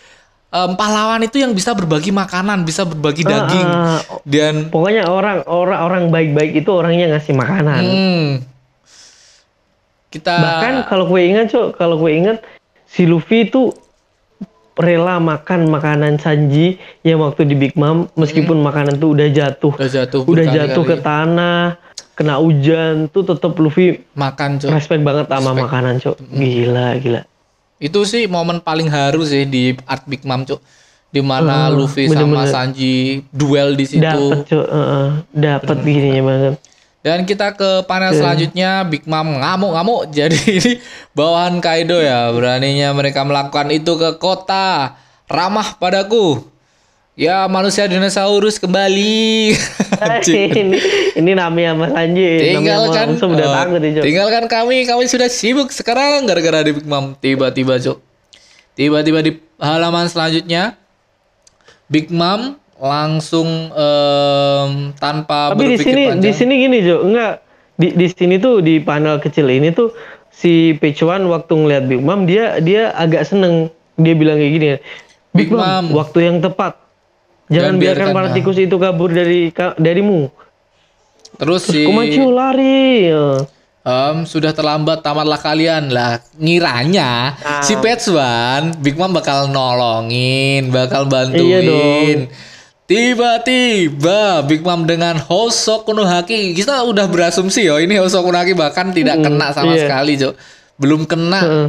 [0.51, 3.67] em, pahlawan itu yang bisa berbagi makanan, bisa berbagi daging.
[3.67, 7.81] Ah, ah, Dan Pokoknya orang orang orang baik-baik itu orangnya ngasih makanan.
[7.81, 8.27] hmm,
[10.11, 12.37] kita Bahkan kalau gue ingat, Cok, kalau gue ingat
[12.83, 13.71] si Luffy itu
[14.75, 19.71] rela makan makanan Sanji yang waktu di Big Mom meskipun makanan tuh udah jatuh.
[19.71, 21.79] udah jatuh Udah jatuh ke tanah,
[22.11, 24.67] kena hujan tuh tetap Luffy makan, Cok.
[24.67, 26.15] respect banget sama makanan, Cok.
[26.27, 27.21] Gila, gila.
[27.81, 30.61] Itu sih momen paling haru sih di art Big Mom, Cok.
[31.11, 32.53] Di mana Hmm, Luffy sama bener-bener.
[32.53, 34.05] Sanji duel di situ.
[34.05, 34.67] Dapat, Cok.
[34.69, 36.53] Heeh, dapat gininya banget.
[37.01, 40.07] Dan kita ke panel selanjutnya Big Mom ngamuk-ngamuk.
[40.15, 40.71] Jadi ini
[41.17, 42.29] bawahan Kaido ya.
[42.29, 44.93] Beraninya mereka melakukan itu ke kota.
[45.25, 46.50] Ramah padaku.
[47.19, 49.51] Ya manusia dinosaurus kembali.
[50.31, 50.79] Ini
[51.13, 52.25] ini Nami sama Sanji.
[52.25, 54.77] Nami tinggalkan sama Langsung udah oh, takut nih, tinggalkan kami.
[54.87, 57.13] Kami sudah sibuk sekarang gara-gara di Big Mom.
[57.19, 58.01] Tiba-tiba cok.
[58.73, 60.73] Tiba-tiba di halaman selanjutnya
[61.85, 66.23] Big Mom langsung em, tanpa Tapi di sini panjang.
[66.25, 67.45] di sini gini Jo, enggak
[67.77, 69.93] di di sini tuh di panel kecil ini tuh
[70.33, 73.69] si Pechuan waktu ngeliat Big Mom dia dia agak seneng.
[74.01, 74.67] Dia bilang kayak gini
[75.37, 75.61] Big Big Mom.
[75.61, 75.85] Mom.
[75.93, 76.80] waktu yang tepat
[77.51, 80.31] jangan biarkan para tikus itu kabur dari ka- darimu.
[81.35, 83.11] Terus si Komachu lari.
[83.81, 85.89] Em, sudah terlambat tamatlah kalian.
[85.89, 87.65] Lah ngiranya Ah.
[87.65, 92.29] si Petsuan Big Mom bakal nolongin bakal Iya bantuin
[92.85, 96.53] tiba-tiba Big Mom dengan Hosoku no Haki.
[96.53, 99.87] Kita udah berasumsi yo ini Hosoku no Haki bahkan tidak kena sama iya.
[99.87, 100.35] sekali Jo
[100.77, 101.41] belum kena.
[101.41, 101.67] Heeh.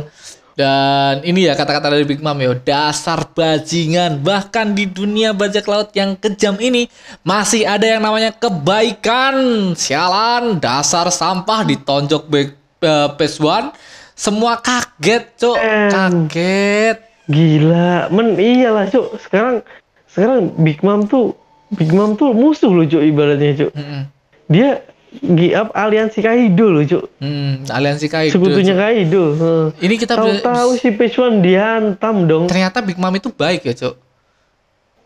[0.52, 5.90] Dan ini ya kata-kata dari Big Mom yo dasar bajingan bahkan di dunia bajak laut
[5.96, 6.86] yang kejam ini
[7.24, 9.34] masih ada yang namanya kebaikan
[9.72, 12.52] sialan dasar sampah ditonjok Big
[12.84, 13.72] uh, One
[14.12, 15.90] semua kaget cok Em.
[15.90, 16.98] kaget
[17.30, 19.14] Gila, men iyalah Cuk.
[19.22, 19.62] Sekarang
[20.10, 21.38] sekarang Big Mom tuh
[21.72, 23.70] Big Mom tuh musuh loh Cuk ibaratnya Cuk.
[23.72, 24.02] Mm-mm.
[24.50, 24.82] Dia
[25.14, 27.04] gi up aliansi Kaido loh Cuk.
[27.18, 28.80] Hmm, aliansi Kaido Sekutunya Cok.
[28.80, 29.22] Kaido.
[29.32, 29.66] heeh.
[29.82, 32.44] ini kita Tahu-tahu si Pechuan dihantam dong.
[32.46, 33.94] ternyata Big Mom itu baik ya cok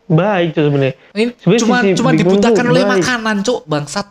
[0.07, 0.95] Baik Cuk sebenarnya.
[1.11, 2.93] ini Sebenarnya cuma sisi cuma Big dibutakan oleh baik.
[2.95, 4.07] makanan cok bangsat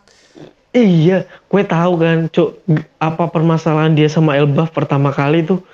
[0.71, 2.61] Iya, gue tahu kan, Cuk.
[2.99, 5.65] Apa permasalahan dia sama Elbaf pertama kali tuh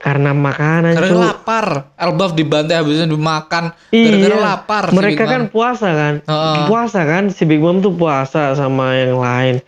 [0.00, 1.20] karena makanan, karena Cuk.
[1.20, 6.64] lapar Elbaf dibantai habisnya dimakan gara-gara Iya, lapar si mereka Big kan puasa kan, Heeh.
[6.64, 9.60] puasa kan, si Big Mom tuh puasa sama yang lain.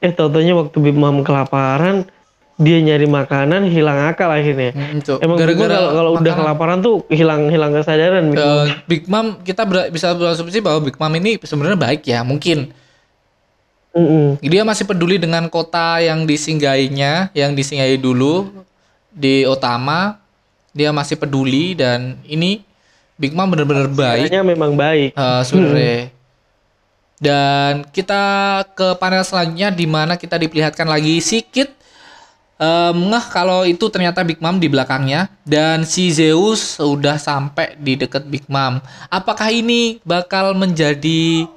[0.00, 2.08] Eh, tautannya waktu Big Mom kelaparan,
[2.56, 4.72] dia nyari makanan, hilang akal akhirnya.
[4.72, 5.18] Mm, Cok.
[5.20, 8.32] Emang gara-gara kalau udah kelaparan tuh hilang hilang kesadaran.
[8.32, 8.56] Big Mom.
[8.56, 12.72] Eh, Big Mom kita ber- bisa berasumsi bahwa Big Mom ini sebenarnya baik ya mungkin
[13.92, 14.36] Mm-mm.
[14.40, 18.44] dia masih peduli dengan kota yang disinggahinya yang disinggahi dulu
[19.16, 20.20] di Otama
[20.76, 22.60] dia masih peduli dan ini
[23.16, 25.16] Big Mom benar-benar baik Caranya memang baik.
[25.16, 26.12] eh, sebenarnya
[27.16, 28.22] dan kita
[28.76, 31.72] ke panel selanjutnya di mana kita diperlihatkan lagi sikit
[32.60, 37.96] em, ngeh kalau itu ternyata Big Mom di belakangnya dan si Zeus udah sampai di
[37.96, 38.84] dekat Big Mom.
[39.08, 41.48] Apakah ini bakal menjadi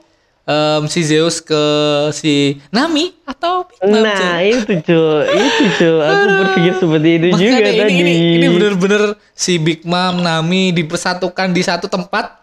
[0.49, 1.63] em, si Zeus ke
[2.09, 4.01] si Nami atau Big Mom?
[4.01, 6.01] Nah itu cuy, itu cuy.
[6.01, 7.93] Aku berpikir seperti itu juga Makanya ini, tadi.
[7.95, 12.41] ini, ini bener-bener si Big Mom Nami dipersatukan di satu tempat.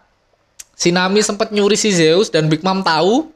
[0.71, 3.27] Si Nami sempat nyuri si Zeus dan Big Mom tahu.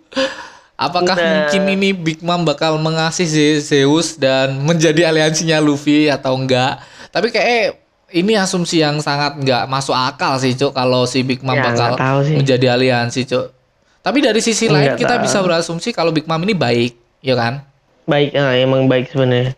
[0.76, 1.26] Apakah Nah.
[1.46, 6.82] mungkin ini Big Mom bakal mengasih Ze- Zeus dan menjadi aliansinya Luffy atau enggak?
[7.10, 7.78] Tapi kayak
[8.12, 11.94] ini asumsi yang sangat enggak masuk akal sih, Cuk, kalau si Big Mom Ya, bakal
[11.94, 13.54] nggak menjadi aliansi, Cuk.
[14.02, 15.24] Tapi dari sisi lain Nggak kita tahu.
[15.24, 17.62] bisa berasumsi kalau Big Mom ini baik, ya kan?
[18.04, 19.54] Baik, ah, emang baik sebenarnya.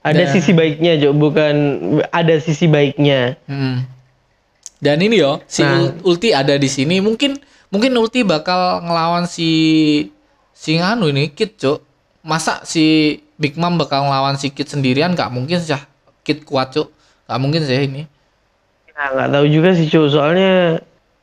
[0.00, 1.10] Ada Dan- sisi baiknya, Jo.
[1.10, 1.54] Bukan
[2.08, 3.34] ada sisi baiknya.
[3.44, 3.84] Hmm.
[4.78, 5.76] Dan ini yo, si Nah.
[5.76, 6.98] Ul- Ulti ada di sini.
[6.98, 7.36] Mungkin
[7.68, 9.50] mungkin Ulti bakal ngelawan si
[10.50, 11.84] si nganu ini Kid, Cuk.
[12.22, 15.12] Masa si Big Mom bakal ngelawan si Kid sendirian?
[15.12, 15.76] Gak mungkin sih.
[16.22, 16.88] Kid kuat, Cuk.
[17.26, 18.08] Gak mungkin sih ini.
[18.90, 20.76] Nah, nggak tahu juga sih cuy soalnya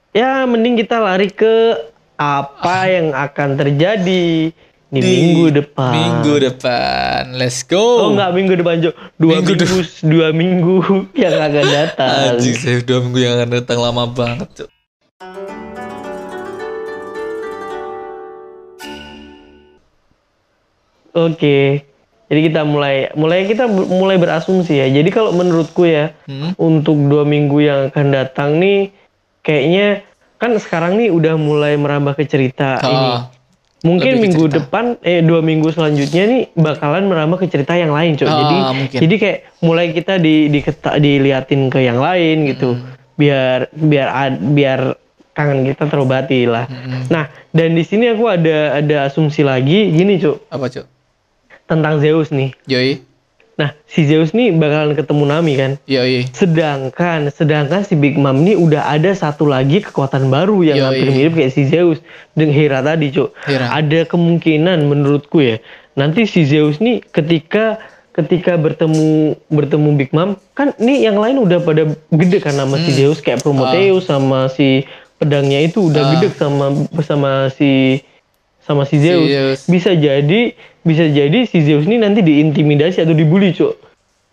[0.09, 1.77] ya mending kita lari ke
[2.17, 4.49] apa yang akan terjadi
[4.87, 5.91] di, minggu depan.
[5.93, 7.37] Minggu depan.
[7.37, 8.17] Let's Oh go.
[8.17, 10.77] enggak minggu depan cuy dua Minggu minggu, dua minggu
[11.23, 12.17] yang akan datang.
[12.35, 14.69] Anjing, saya dua minggu yang akan datang lama banget, Cuk.
[21.13, 21.83] Oke.
[22.27, 24.87] Jadi kita mulai mulai kita mulai berasumsi ya.
[24.91, 26.51] Jadi kalau menurutku ya Hmm.
[26.59, 28.91] untuk dua minggu yang akan datang nih
[29.41, 30.03] kayaknya
[30.37, 33.09] kan sekarang nih udah mulai merambah ke cerita ini.
[33.11, 33.21] Ah,
[33.77, 34.57] Mungkin minggu cerita.
[34.59, 38.25] depan eh dua minggu selanjutnya nih bakalan merambah ke cerita yang lain, Cok.
[38.25, 38.97] Ah, jadi mungkin.
[38.99, 42.73] jadi kayak mulai kita di diketa- diliatin ke yang lain gitu.
[42.73, 42.97] Hmm.
[43.13, 44.79] Biar biar biar
[45.31, 46.65] kangen kita terobati lah.
[46.65, 47.05] Hmm.
[47.07, 50.85] Nah, dan di sini aku ada ada asumsi lagi gini, Cuk, apa, Cuk?
[51.65, 52.49] tentang Zeus nih.
[52.65, 53.05] Yoi.
[53.57, 55.71] Nah, si Zeus nih bakalan ketemu Nami kan.
[55.89, 56.29] Yoi.
[56.29, 60.85] Sedangkan sedangkan si Big Mom ini udah ada satu lagi kekuatan baru yang Yoi.
[60.85, 61.97] hampir mirip kayak si Zeus
[62.31, 63.33] dengan Hera tadi, Cuk.
[63.43, 63.73] Hera.
[63.73, 65.57] Ada kemungkinan menurutku ya.
[65.93, 67.81] Nanti si Zeus nih ketika
[68.13, 72.85] ketika bertemu bertemu Big Mom kan nih yang lain udah pada gede kan nama Hmm.
[72.85, 74.85] si Zeus kayak Prometheus sama si
[75.17, 76.09] pedangnya itu udah Ah.
[76.13, 76.65] gede sama
[77.01, 78.01] sama si
[78.67, 79.31] sama si Zeus.
[79.31, 79.59] Zeus.
[79.71, 80.51] Bisa jadi
[80.83, 83.79] bisa jadi si Zeus ini nanti diintimidasi atau dibully, Cuk.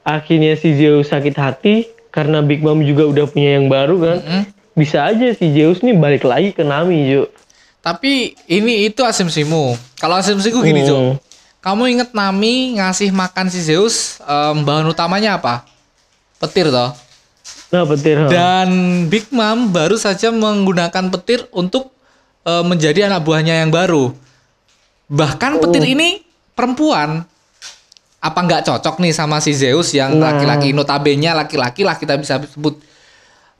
[0.02, 4.18] Akhirnya si Zeus sakit hati karena Big Mom juga udah punya yang baru kan.
[4.20, 4.42] Mm-mm.
[4.74, 7.30] Bisa aja si Zeus nih balik lagi ke Nami, Cuk.
[7.78, 9.78] Tapi ini itu asumsimu.
[10.02, 10.90] Kalau asumsiku gini, Hmm.
[10.90, 11.22] Cuk.
[11.62, 15.64] Kamu inget Nami ngasih makan si Zeus, em, bahan utamanya apa?
[16.36, 16.92] Petir toh.
[17.72, 18.20] Nah, petir.
[18.28, 18.68] Dan
[19.08, 21.93] Big Mom baru saja menggunakan petir untuk
[22.44, 24.12] eh, menjadi anak buahnya yang baru.
[25.06, 26.20] Bahkan petir ini
[26.52, 27.24] perempuan.
[28.18, 30.32] Apa nggak cocok nih sama si Zeus yang Nah.
[30.32, 32.80] laki-laki notabene laki-laki lah kita bisa sebut.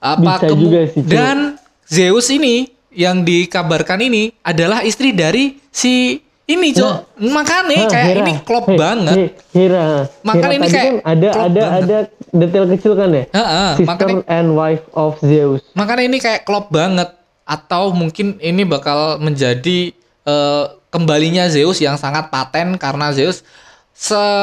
[0.00, 1.00] Apa Bisa juga sih.
[1.04, 7.16] Dan Zeus ini yang dikabarkan ini adalah istri dari si ini, Cok.
[7.24, 8.20] Makanya Hah, kayak Hera.
[8.20, 9.16] ini klop Hei, banget.
[9.16, 9.84] hei, Hera.
[10.22, 11.84] Makanya ini tadi kayak kan ada klop ada banget.
[11.84, 11.96] ada
[12.34, 13.24] detail kecil kan ya?
[13.32, 15.60] Heeh, Sister makanya and wife of Zeus.
[15.72, 17.08] Makanya ini kayak klop banget
[17.44, 19.92] atau mungkin ini bakal menjadi
[20.24, 23.44] eh, kembalinya Zeus yang sangat paten karena Zeus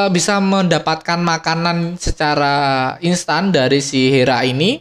[0.08, 4.80] bisa mendapatkan makanan secara instan dari si Hera ini.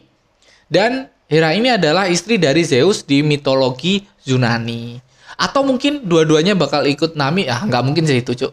[0.72, 4.95] Dan Hera ini adalah istri dari Zeus di mitologi Yunani.
[5.36, 7.51] Atau mungkin dua-duanya bakal ikut Nami.
[7.51, 8.51] Ah nggak mungkin sih itu cuk.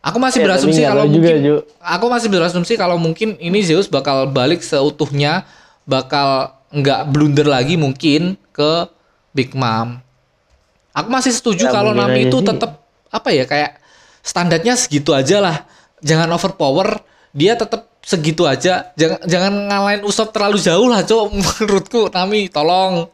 [0.00, 1.62] Aku masih Ya, berasumsi kalau juga, mungkin Cuk.
[1.76, 5.44] aku masih berasumsi kalau mungkin ini Zeus bakal balik seutuhnya
[5.84, 8.86] bakal nggak blunder lagi mungkin ke
[9.34, 9.98] Big Mom.
[10.90, 13.78] Aku masih setuju Ya, kalau Nami itu tetap apa ya kayak
[14.22, 15.56] standarnya segitu aja lah.
[16.02, 18.90] Jangan overpower, dia tetap segitu aja.
[18.98, 21.26] Jangan jangan ngalahin Usop terlalu jauh lah, Cok.
[21.46, 23.06] Menurutku Nami tolong.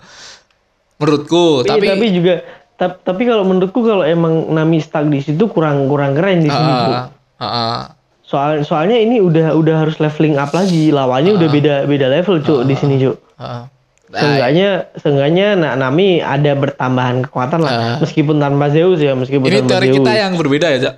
[0.96, 2.34] Menurutku, Tapi, tapi, tapi juga
[2.80, 6.48] tap- tapi kalau menurutku kalau emang Nami stuck di situ kurang kurang keren di.
[6.48, 6.56] Cuk.
[6.56, 7.80] Ah, ah, ah.
[8.26, 10.90] Soal soalnya ini udah udah harus leveling up lagi.
[10.90, 13.16] Lawannya udah beda beda level, Cuk, di sini, Cuk.
[13.36, 13.70] ah.
[14.06, 17.72] Nah, Seenggaknya seenggaknya nah, Nami ada bertambahan kekuatan lah.
[17.72, 17.96] Ah.
[17.98, 19.96] Meskipun tanpa Zeus ya, meskipun ini tanpa teori Zeus.
[19.96, 20.94] kita yang berbeda ya, Cok.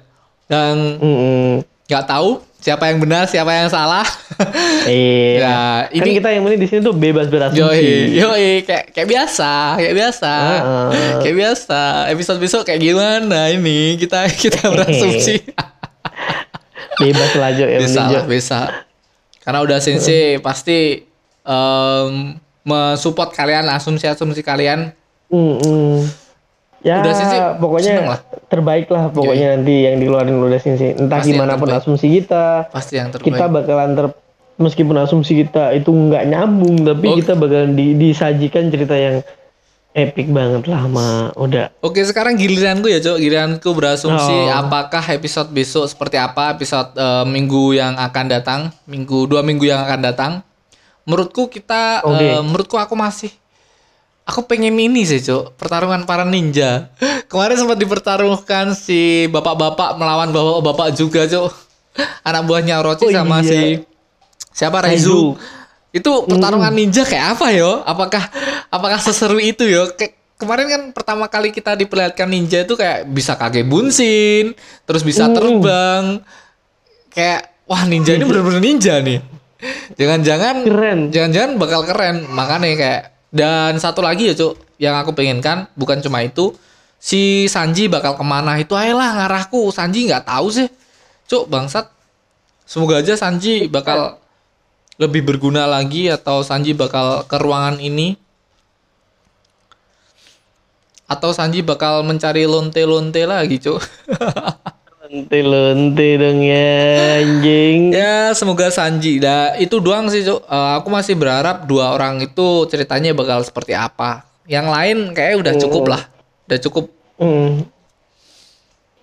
[0.48, 0.74] Yang
[1.88, 4.04] nggak tahu siapa yang benar, siapa yang salah.
[4.84, 5.36] Iya.
[5.36, 5.60] Ya,
[5.90, 7.60] Kan ini- kita yang penting di sini tuh bebas berasumsi.
[7.60, 10.88] Yoi, yoi, kayak kayak biasa, kayak biasa, Ah.
[11.20, 11.80] kayak biasa.
[12.08, 13.96] Episode besok kayak gimana ini?
[13.96, 15.44] Kita kita berasumsi.
[16.98, 17.64] Bebas lah, Jo.
[17.64, 18.60] Yang bisa lah, bisa.
[19.40, 21.06] Karena udah sensei pasti
[21.42, 22.12] em,
[22.62, 24.92] mensupport kalian, asumsi-asumsi kalian.
[25.28, 26.04] Mm-mm.
[26.78, 27.26] Ya, Udah sih,
[27.58, 28.20] pokoknya lah.
[28.46, 30.70] terbaik lah pokoknya nanti yang dikeluarin udah sih.
[30.94, 33.34] Entah Pasti gimana pun asumsi kita, Pasti yang terbaik.
[33.34, 34.06] kita bakalan ter
[34.58, 37.16] meskipun asumsi kita itu nggak nyambung, tapi Oke.
[37.20, 39.26] kita bakalan di- disajikan cerita yang
[39.98, 41.74] epic banget lah sama udah.
[41.80, 43.18] Oke, sekarang giliranku ya, Cok.
[43.18, 44.54] Giliranku berasumsi Oh.
[44.54, 49.82] apakah episode besok seperti apa, episode eh, minggu yang akan datang, minggu dua minggu yang
[49.82, 50.32] akan datang.
[51.02, 53.32] Menurutku kita, eh, menurutku aku masih,
[54.22, 55.56] aku pengen ini sih, Cok.
[55.56, 56.92] Pertarungan para ninja.
[57.32, 61.48] Kemarin sempat dipertaruhkan si bapak-bapak melawan bapak-bapak juga, Cok.
[62.22, 63.50] Anak buahnya Orochi Oh, sama iya.
[63.50, 63.58] si
[64.52, 65.34] siapa Raizu.
[65.88, 67.80] Itu pertarungan ninja kayak apa yo?
[67.84, 68.28] Apakah
[68.68, 69.88] apakah seseru itu yo?
[69.96, 74.52] Kayak kemarin kan pertama kali kita diperlihatkan ninja itu kayak bisa kage bunsin,
[74.84, 75.34] terus bisa Mm.
[75.34, 76.04] terbang.
[77.08, 79.18] Kayak wah ninja ini bener-bener ninja nih.
[79.98, 81.00] Jangan-jangan Keren.
[81.10, 82.30] Jangan-jangan bakal keren.
[82.30, 86.54] Makanya kayak dan satu lagi ya, Cuk, yang aku pengenkan bukan cuma itu
[86.98, 90.66] si Sanji bakal ke mana itu ayolah ngarahku Sanji nggak tahu sih
[91.30, 91.86] cuk bangsat
[92.66, 94.18] semoga aja Sanji bakal
[94.98, 98.18] lebih berguna lagi atau Sanji bakal ke ruangan ini
[101.06, 103.78] atau Sanji bakal mencari lonte-lonte lagi cuk
[105.00, 106.68] Lonte-lonte dong ya
[107.16, 107.78] anjing.
[107.90, 112.46] ya semoga Sanji dah itu doang sih cuk Eh, aku masih berharap dua orang itu
[112.66, 116.02] ceritanya bakal seperti apa yang lain kayaknya udah cukup lah
[116.44, 116.84] udah cukup
[117.18, 117.66] Hmm.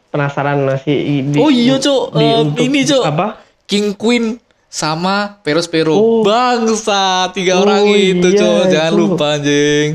[0.08, 2.16] Penasaran masih di, Oh iya, Cuk.
[2.16, 3.04] di untuk- ini, Cuk.
[3.04, 3.44] Apa?
[3.68, 4.40] King Queen
[4.76, 5.96] sama Peros Pero.
[5.96, 6.20] Oh.
[6.20, 8.68] Bangsa tiga Oh, orang itu, iya.
[8.68, 9.00] Jangan itu.
[9.00, 9.90] lupa anjing.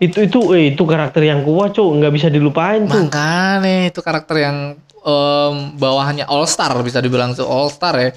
[0.00, 2.00] Itu itu eh, itu karakter yang kuat, Cuk.
[2.00, 3.12] nggak bisa dilupain, Cuk.
[3.12, 4.56] Makanya itu karakter yang
[5.04, 8.10] em, bawahannya All Star bisa dibilang tuh All Star ya.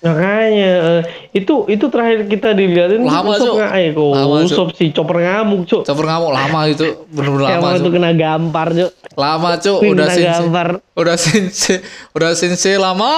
[0.00, 3.52] Makanya eh, itu itu terakhir kita dilihatin Lama, Cuk.
[3.52, 4.48] nggak eh kok Lama, Cuk.
[4.48, 5.82] Usop si chopper ngamuk, Cuk.
[5.84, 7.92] Cover ngamuk lama itu, bener-bener Kayak lama, waktu Cuk.
[7.92, 8.90] kena gampar, Cuk.
[9.12, 9.78] Lama, Cuk.
[9.78, 10.32] Wih, Udah kena sensei.
[10.32, 10.68] gampar.
[10.94, 11.76] Udah sensei,
[12.10, 13.12] udah sensei lama.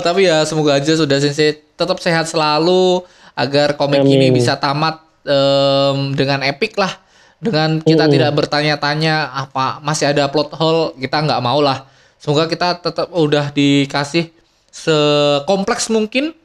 [0.00, 4.34] Tapi ya semoga aja sudah sensei tetap sehat selalu agar komik ini Amin.
[4.34, 6.90] bisa tamat em, dengan epic lah.
[7.36, 8.10] Dengan kita Mm.
[8.10, 11.84] tidak bertanya-tanya apa masih ada plot hole, kita nggak mau lah.
[12.16, 14.32] Semoga kita tetap udah dikasih
[14.76, 16.36] sekompleks mungkin.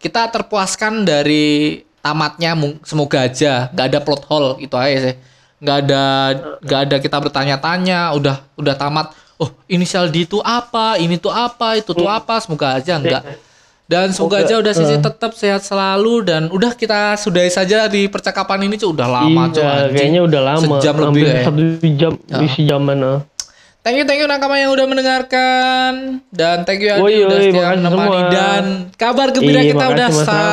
[0.00, 5.14] Kita terpuaskan dari tamatnya semoga aja nggak ada plot hole itu aja sih
[5.60, 6.04] nggak ada
[6.64, 11.76] nggak ada kita bertanya-tanya udah udah tamat oh inisial D itu apa ini tuh apa
[11.76, 13.20] itu tuh apa semoga aja enggak
[13.84, 15.02] dan semoga aja udah sisi eh.
[15.02, 19.60] tetap sehat selalu dan udah kita sudahi saja di percakapan ini cuy udah lama cuy
[19.60, 19.92] Iya, anjing.
[19.98, 20.74] kayaknya udah lama.
[20.78, 21.42] Sejam lebih ya.
[21.42, 21.62] Satu
[21.98, 22.38] jam Ya.
[22.46, 22.96] isi jaman.
[23.02, 23.18] ah.
[23.80, 28.20] Thank you, thank you nakama yang udah mendengarkan dan thank you Adi udah setia menemani
[28.28, 28.62] dan
[28.94, 30.44] kabar gembira kita udah sa sama-sama.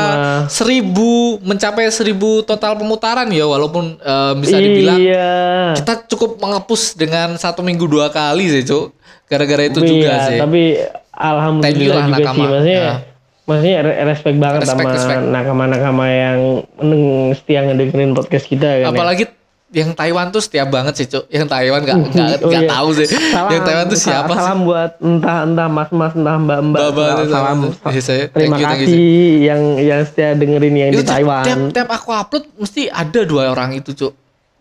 [0.48, 1.12] seribu
[1.42, 5.36] mencapai seribu total pemutaran ya walaupun eh, bisa dibilang Iya.
[5.76, 10.40] kita cukup mengepus dengan satu minggu dua kali sih cuk gara-gara itu Tapi juga sih
[10.40, 10.64] Tapi
[11.12, 12.32] Thank you alhamdulillah lah, juga nakama.
[12.32, 12.48] sih.
[12.48, 12.94] Maksudnya, Ya.
[13.44, 16.40] maksudnya re- respect banget Respect, sama nakama-nakama yang
[17.34, 18.94] setia ngedengerin podcast kita kan.
[18.94, 19.28] ya.
[19.70, 22.72] Yang Taiwan tuh setiap banget sih cuk yang Taiwan nggak nggak Oh, nggak iya.
[22.72, 26.36] tahu sih Salam, yang Taiwan tuh siapa sih Salam buat entah entah mas mas entah
[26.38, 26.80] mbak mbak.
[26.82, 27.28] Mbak-mbak salam.
[27.28, 27.58] salam.
[27.68, 29.12] sama- Iya, saya- Terima thank you, thank you, kasih
[29.44, 31.44] yang yang setia dengerin yang itu di Taiwan.
[31.44, 34.14] tiap tiap aku upload mesti ada dua orang itu cuk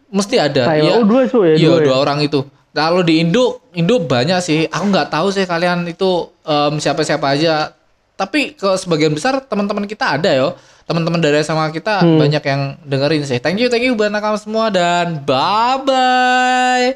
[0.08, 0.82] mesti ada Taiwan.
[0.84, 0.92] Iya.
[0.92, 1.54] Oh, dua, Cuk, ya?
[1.54, 1.84] iya Dua ya?
[1.84, 2.40] dua orang itu
[2.72, 6.10] kalau di Indo Indo banyak sih aku nggak tahu sih kalian itu
[6.42, 7.70] em, siapa siapa aja
[8.12, 10.56] tapi ke sebagian besar teman-teman kita ada yo
[10.86, 12.16] teman-teman dari sama kita Hmm.
[12.16, 16.88] banyak yang dengerin sih thank you thank you buat nakam semua dan bye bye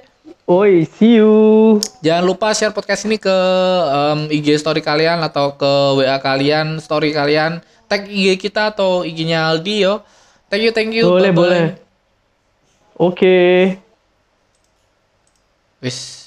[0.51, 1.79] Oi, see you.
[2.03, 3.31] Jangan lupa share podcast ini ke
[3.87, 9.47] em, IG story kalian atau ke WA kalian, story kalian, tag IG kita atau IG-nya
[9.47, 10.03] Aldi yo.
[10.51, 11.07] Thank you, thank you.
[11.07, 11.39] Boleh, bye-bye.
[11.39, 11.65] boleh.
[12.99, 13.39] Oke.
[15.79, 16.20] Wis.